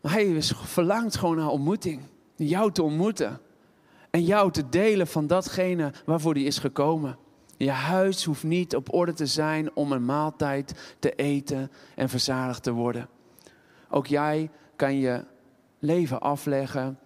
Maar 0.00 0.12
hij 0.12 0.42
verlangt 0.52 1.16
gewoon 1.16 1.36
naar 1.36 1.48
ontmoeting. 1.48 2.00
Jou 2.36 2.72
te 2.72 2.82
ontmoeten. 2.82 3.40
En 4.10 4.24
jou 4.24 4.50
te 4.50 4.68
delen 4.68 5.06
van 5.06 5.26
datgene 5.26 5.92
waarvoor 6.04 6.32
hij 6.32 6.42
is 6.42 6.58
gekomen. 6.58 7.18
Je 7.56 7.70
huis 7.70 8.24
hoeft 8.24 8.42
niet 8.42 8.76
op 8.76 8.94
orde 8.94 9.12
te 9.12 9.26
zijn 9.26 9.74
om 9.74 9.92
een 9.92 10.04
maaltijd 10.04 10.94
te 10.98 11.14
eten 11.14 11.70
en 11.96 12.08
verzadigd 12.08 12.62
te 12.62 12.72
worden. 12.72 13.08
Ook 13.88 14.06
jij 14.06 14.50
kan 14.80 14.98
je 14.98 15.24
leven 15.78 16.20
afleggen 16.20 16.98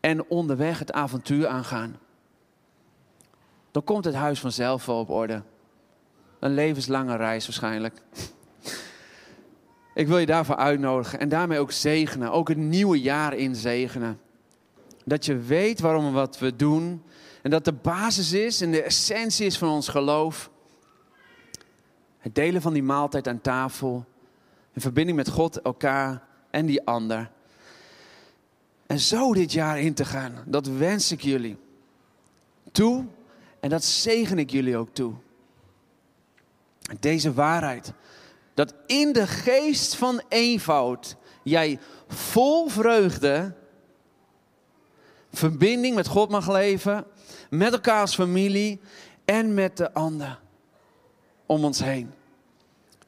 en 0.00 0.28
onderweg 0.28 0.78
het 0.78 0.92
avontuur 0.92 1.46
aangaan. 1.46 1.98
Dan 3.70 3.84
komt 3.84 4.04
het 4.04 4.14
huis 4.14 4.40
vanzelf 4.40 4.86
wel 4.86 4.98
op 4.98 5.10
orde. 5.10 5.42
Een 6.38 6.54
levenslange 6.54 7.16
reis 7.16 7.46
waarschijnlijk. 7.46 8.02
Ik 9.94 10.06
wil 10.06 10.18
je 10.18 10.26
daarvoor 10.26 10.56
uitnodigen 10.56 11.20
en 11.20 11.28
daarmee 11.28 11.58
ook 11.58 11.72
zegenen, 11.72 12.32
ook 12.32 12.48
het 12.48 12.58
nieuwe 12.58 13.00
jaar 13.00 13.34
in 13.34 13.56
zegenen. 13.56 14.20
Dat 15.04 15.24
je 15.24 15.36
weet 15.36 15.80
waarom 15.80 16.04
we 16.04 16.10
wat 16.10 16.38
we 16.38 16.56
doen 16.56 17.02
en 17.42 17.50
dat 17.50 17.64
de 17.64 17.72
basis 17.72 18.32
is 18.32 18.60
en 18.60 18.70
de 18.70 18.82
essentie 18.82 19.46
is 19.46 19.58
van 19.58 19.68
ons 19.68 19.88
geloof. 19.88 20.50
Het 22.18 22.34
delen 22.34 22.62
van 22.62 22.72
die 22.72 22.82
maaltijd 22.82 23.28
aan 23.28 23.40
tafel, 23.40 24.04
in 24.72 24.80
verbinding 24.80 25.16
met 25.16 25.28
God, 25.28 25.60
elkaar 25.60 26.28
en 26.50 26.66
die 26.66 26.86
ander. 26.86 27.30
En 28.86 29.00
zo 29.00 29.34
dit 29.34 29.52
jaar 29.52 29.80
in 29.80 29.94
te 29.94 30.04
gaan, 30.04 30.42
dat 30.46 30.66
wens 30.66 31.12
ik 31.12 31.20
jullie 31.20 31.56
toe 32.72 33.04
en 33.60 33.68
dat 33.68 33.84
zegen 33.84 34.38
ik 34.38 34.50
jullie 34.50 34.76
ook 34.76 34.88
toe. 34.92 35.14
Deze 37.00 37.32
waarheid, 37.32 37.92
dat 38.54 38.74
in 38.86 39.12
de 39.12 39.26
geest 39.26 39.94
van 39.94 40.22
eenvoud 40.28 41.16
jij 41.42 41.78
vol 42.08 42.68
vreugde 42.68 43.54
verbinding 45.32 45.94
met 45.94 46.06
God 46.06 46.30
mag 46.30 46.50
leven, 46.50 47.04
met 47.50 47.72
elkaar 47.72 48.00
als 48.00 48.14
familie 48.14 48.80
en 49.24 49.54
met 49.54 49.76
de 49.76 49.92
ander 49.92 50.40
om 51.46 51.64
ons 51.64 51.82
heen. 51.82 52.10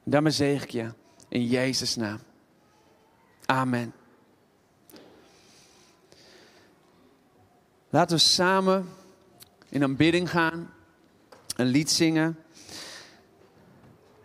Daarmee 0.03 0.31
zeg 0.31 0.63
ik 0.63 0.69
je 0.69 0.93
in 1.29 1.47
Jezus' 1.47 1.95
naam. 1.95 2.19
Amen. 3.45 3.93
Laten 7.89 8.15
we 8.15 8.21
samen 8.21 8.89
in 9.69 9.83
aanbidding 9.83 10.29
gaan, 10.29 10.73
een 11.55 11.65
lied 11.65 11.91
zingen. 11.91 12.37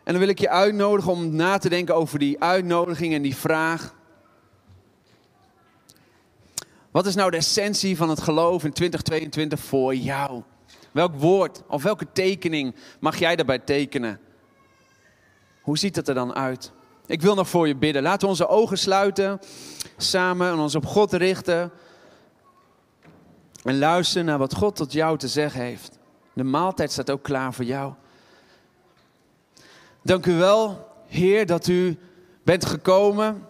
En 0.04 0.14
dan 0.14 0.18
wil 0.18 0.28
ik 0.28 0.38
je 0.38 0.48
uitnodigen 0.48 1.12
om 1.12 1.34
na 1.34 1.58
te 1.58 1.68
denken 1.68 1.94
over 1.94 2.18
die 2.18 2.40
uitnodiging 2.40 3.14
en 3.14 3.22
die 3.22 3.36
vraag. 3.36 3.94
Wat 6.90 7.06
is 7.06 7.14
nou 7.14 7.30
de 7.30 7.36
essentie 7.36 7.96
van 7.96 8.08
het 8.08 8.20
geloof 8.20 8.64
in 8.64 8.72
2022 8.72 9.60
voor 9.60 9.94
jou? 9.94 10.42
Welk 10.92 11.14
woord 11.14 11.62
of 11.66 11.82
welke 11.82 12.06
tekening 12.12 12.74
mag 13.00 13.18
jij 13.18 13.36
daarbij 13.36 13.58
tekenen? 13.58 14.20
Hoe 15.60 15.78
ziet 15.78 15.96
het 15.96 16.08
er 16.08 16.14
dan 16.14 16.34
uit? 16.34 16.72
Ik 17.08 17.22
wil 17.22 17.34
nog 17.34 17.48
voor 17.48 17.68
je 17.68 17.76
bidden. 17.76 18.02
Laten 18.02 18.20
we 18.20 18.26
onze 18.26 18.48
ogen 18.48 18.78
sluiten 18.78 19.40
samen 19.96 20.52
en 20.52 20.58
ons 20.58 20.74
op 20.74 20.86
God 20.86 21.12
richten. 21.12 21.70
En 23.64 23.78
luisteren 23.78 24.26
naar 24.26 24.38
wat 24.38 24.54
God 24.54 24.76
tot 24.76 24.92
jou 24.92 25.18
te 25.18 25.28
zeggen 25.28 25.60
heeft. 25.60 25.98
De 26.32 26.44
maaltijd 26.44 26.92
staat 26.92 27.10
ook 27.10 27.22
klaar 27.22 27.54
voor 27.54 27.64
jou. 27.64 27.92
Dank 30.02 30.26
u 30.26 30.34
wel, 30.34 30.86
Heer, 31.06 31.46
dat 31.46 31.66
u 31.66 31.98
bent 32.42 32.66
gekomen 32.66 33.46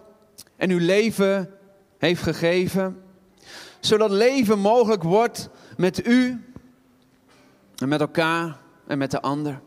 en 0.55 0.69
uw 0.69 0.79
leven 0.79 1.49
heeft 1.97 2.21
gegeven. 2.21 3.03
Zodat 3.79 4.11
leven 4.11 4.59
mogelijk 4.59 5.03
wordt 5.03 5.49
met 5.77 6.07
u 6.07 6.43
en 7.75 7.87
met 7.87 7.99
elkaar 7.99 8.57
en 8.87 8.97
met 8.97 9.11
de 9.11 9.21
ander. 9.21 9.61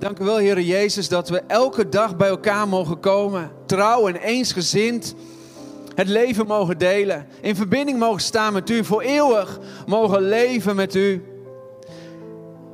Dank 0.00 0.18
u 0.18 0.24
wel, 0.24 0.36
Heer 0.36 0.60
Jezus, 0.60 1.08
dat 1.08 1.28
we 1.28 1.42
elke 1.46 1.88
dag 1.88 2.16
bij 2.16 2.28
elkaar 2.28 2.68
mogen 2.68 3.00
komen. 3.00 3.50
Trouw 3.66 4.08
en 4.08 4.16
eensgezind 4.16 5.14
het 5.94 6.08
leven 6.08 6.46
mogen 6.46 6.78
delen. 6.78 7.26
In 7.40 7.56
verbinding 7.56 7.98
mogen 7.98 8.20
staan 8.20 8.52
met 8.52 8.70
u. 8.70 8.84
Voor 8.84 9.00
eeuwig 9.00 9.58
mogen 9.86 10.22
leven 10.22 10.76
met 10.76 10.94
u. 10.94 11.24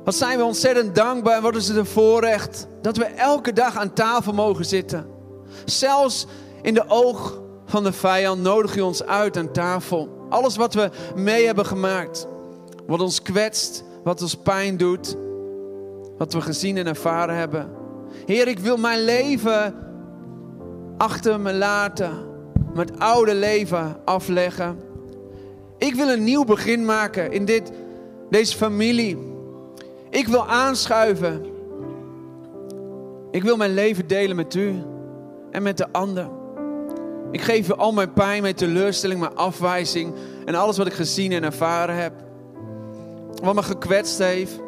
Wat 0.03 0.15
zijn 0.15 0.37
we 0.37 0.43
ontzettend 0.43 0.95
dankbaar 0.95 1.35
en 1.35 1.41
wat 1.41 1.55
is 1.55 1.67
het 1.67 1.77
een 1.77 1.85
voorrecht 1.85 2.67
dat 2.81 2.97
we 2.97 3.05
elke 3.05 3.53
dag 3.53 3.77
aan 3.77 3.93
tafel 3.93 4.33
mogen 4.33 4.65
zitten. 4.65 5.07
Zelfs 5.65 6.25
in 6.61 6.73
de 6.73 6.83
oog 6.87 7.41
van 7.65 7.83
de 7.83 7.93
vijand 7.93 8.41
nodig 8.41 8.75
u 8.75 8.81
ons 8.81 9.03
uit 9.03 9.37
aan 9.37 9.51
tafel. 9.51 10.25
Alles 10.29 10.55
wat 10.55 10.73
we 10.73 10.89
mee 11.15 11.45
hebben 11.45 11.65
gemaakt, 11.65 12.27
wat 12.85 13.01
ons 13.01 13.21
kwetst, 13.21 13.83
wat 14.03 14.21
ons 14.21 14.35
pijn 14.35 14.77
doet, 14.77 15.17
wat 16.17 16.33
we 16.33 16.41
gezien 16.41 16.77
en 16.77 16.87
ervaren 16.87 17.35
hebben. 17.35 17.69
Heer, 18.25 18.47
ik 18.47 18.59
wil 18.59 18.77
mijn 18.77 19.03
leven 19.03 19.75
achter 20.97 21.39
me 21.39 21.53
laten, 21.53 22.11
mijn 22.73 22.99
oude 22.99 23.35
leven 23.35 23.95
afleggen. 24.05 24.79
Ik 25.77 25.95
wil 25.95 26.09
een 26.09 26.23
nieuw 26.23 26.43
begin 26.43 26.85
maken 26.85 27.31
in 27.31 27.45
dit, 27.45 27.71
deze 28.29 28.57
familie. 28.57 29.17
Ik 30.09 30.27
wil 30.27 30.47
aanschuiven. 30.47 31.45
Ik 33.31 33.43
wil 33.43 33.57
mijn 33.57 33.73
leven 33.73 34.07
delen 34.07 34.35
met 34.35 34.55
u 34.55 34.81
en 35.51 35.63
met 35.63 35.77
de 35.77 35.87
ander. 35.91 36.29
Ik 37.31 37.41
geef 37.41 37.69
u 37.69 37.73
al 37.73 37.91
mijn 37.91 38.13
pijn, 38.13 38.41
mijn 38.41 38.55
teleurstelling, 38.55 39.19
mijn 39.19 39.35
afwijzing 39.35 40.13
en 40.45 40.55
alles 40.55 40.77
wat 40.77 40.87
ik 40.87 40.93
gezien 40.93 41.31
en 41.31 41.43
ervaren 41.43 41.95
heb. 41.95 42.13
Wat 43.43 43.55
me 43.55 43.63
gekwetst 43.63 44.17
heeft. 44.17 44.59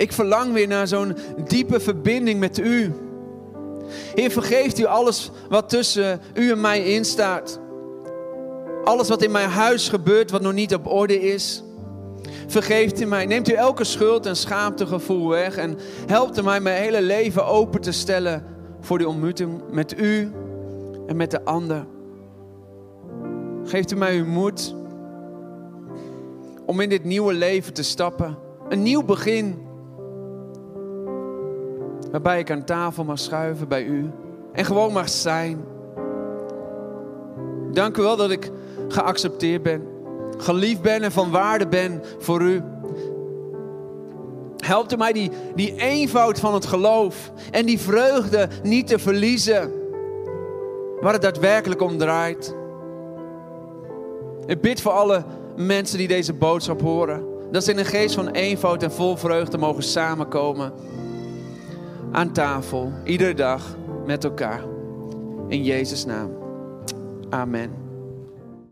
Ik 0.00 0.12
verlang 0.12 0.52
weer 0.52 0.66
naar 0.66 0.88
zo'n 0.88 1.16
diepe 1.48 1.80
verbinding 1.80 2.40
met 2.40 2.58
u. 2.58 2.92
Heer, 4.14 4.30
vergeeft 4.30 4.78
u 4.78 4.84
alles 4.84 5.30
wat 5.48 5.68
tussen 5.68 6.20
u 6.34 6.50
en 6.50 6.60
mij 6.60 6.84
instaat. 6.84 7.60
Alles 8.84 9.08
wat 9.08 9.22
in 9.22 9.30
mijn 9.30 9.48
huis 9.48 9.88
gebeurt, 9.88 10.30
wat 10.30 10.40
nog 10.40 10.52
niet 10.52 10.74
op 10.74 10.86
orde 10.86 11.20
is. 11.20 11.62
Vergeeft 12.46 13.00
u 13.00 13.04
mij. 13.04 13.26
Neemt 13.26 13.48
u 13.48 13.52
elke 13.52 13.84
schuld 13.84 14.26
en 14.26 14.36
schaamtegevoel 14.36 15.28
weg. 15.28 15.56
En 15.56 15.78
helpt 16.06 16.38
u 16.38 16.42
mij 16.42 16.60
mijn 16.60 16.82
hele 16.82 17.02
leven 17.02 17.46
open 17.46 17.80
te 17.80 17.92
stellen 17.92 18.44
voor 18.80 18.98
die 18.98 19.08
ontmoeting 19.08 19.62
met 19.70 20.00
u 20.00 20.32
en 21.06 21.16
met 21.16 21.30
de 21.30 21.44
ander. 21.44 21.86
Geeft 23.64 23.92
u 23.92 23.96
mij 23.96 24.16
uw 24.16 24.26
moed 24.26 24.74
om 26.66 26.80
in 26.80 26.88
dit 26.88 27.04
nieuwe 27.04 27.32
leven 27.32 27.72
te 27.72 27.82
stappen 27.82 28.38
Een 28.68 28.82
nieuw 28.82 29.02
begin. 29.02 29.68
Waarbij 32.10 32.38
ik 32.38 32.50
aan 32.50 32.64
tafel 32.64 33.04
mag 33.04 33.18
schuiven 33.18 33.68
bij 33.68 33.84
u. 33.84 34.10
En 34.52 34.64
gewoon 34.64 34.92
mag 34.92 35.08
zijn. 35.08 35.64
Dank 37.72 37.96
u 37.96 38.02
wel 38.02 38.16
dat 38.16 38.30
ik 38.30 38.50
geaccepteerd 38.88 39.62
ben. 39.62 39.82
Geliefd 40.38 40.82
ben 40.82 41.02
en 41.02 41.12
van 41.12 41.30
waarde 41.30 41.66
ben 41.66 42.02
voor 42.18 42.40
u. 42.40 42.62
Helpt 44.56 44.92
u 44.92 44.96
mij 44.96 45.12
die, 45.12 45.30
die 45.54 45.74
eenvoud 45.76 46.40
van 46.40 46.54
het 46.54 46.66
geloof 46.66 47.32
en 47.50 47.66
die 47.66 47.78
vreugde 47.78 48.48
niet 48.62 48.86
te 48.86 48.98
verliezen. 48.98 49.72
Waar 51.00 51.12
het 51.12 51.22
daadwerkelijk 51.22 51.82
om 51.82 51.98
draait. 51.98 52.54
Ik 54.46 54.60
bid 54.60 54.80
voor 54.80 54.92
alle 54.92 55.24
mensen 55.56 55.98
die 55.98 56.08
deze 56.08 56.32
boodschap 56.32 56.80
horen. 56.80 57.24
Dat 57.50 57.64
ze 57.64 57.70
in 57.70 57.78
een 57.78 57.84
geest 57.84 58.14
van 58.14 58.28
eenvoud 58.28 58.82
en 58.82 58.92
vol 58.92 59.16
vreugde 59.16 59.58
mogen 59.58 59.82
samenkomen. 59.82 60.72
Aan 62.12 62.32
tafel, 62.32 62.92
iedere 63.04 63.34
dag 63.34 63.76
met 64.06 64.24
elkaar. 64.24 64.62
In 65.48 65.64
Jezus' 65.64 66.04
naam. 66.04 66.30
Amen. 67.28 67.89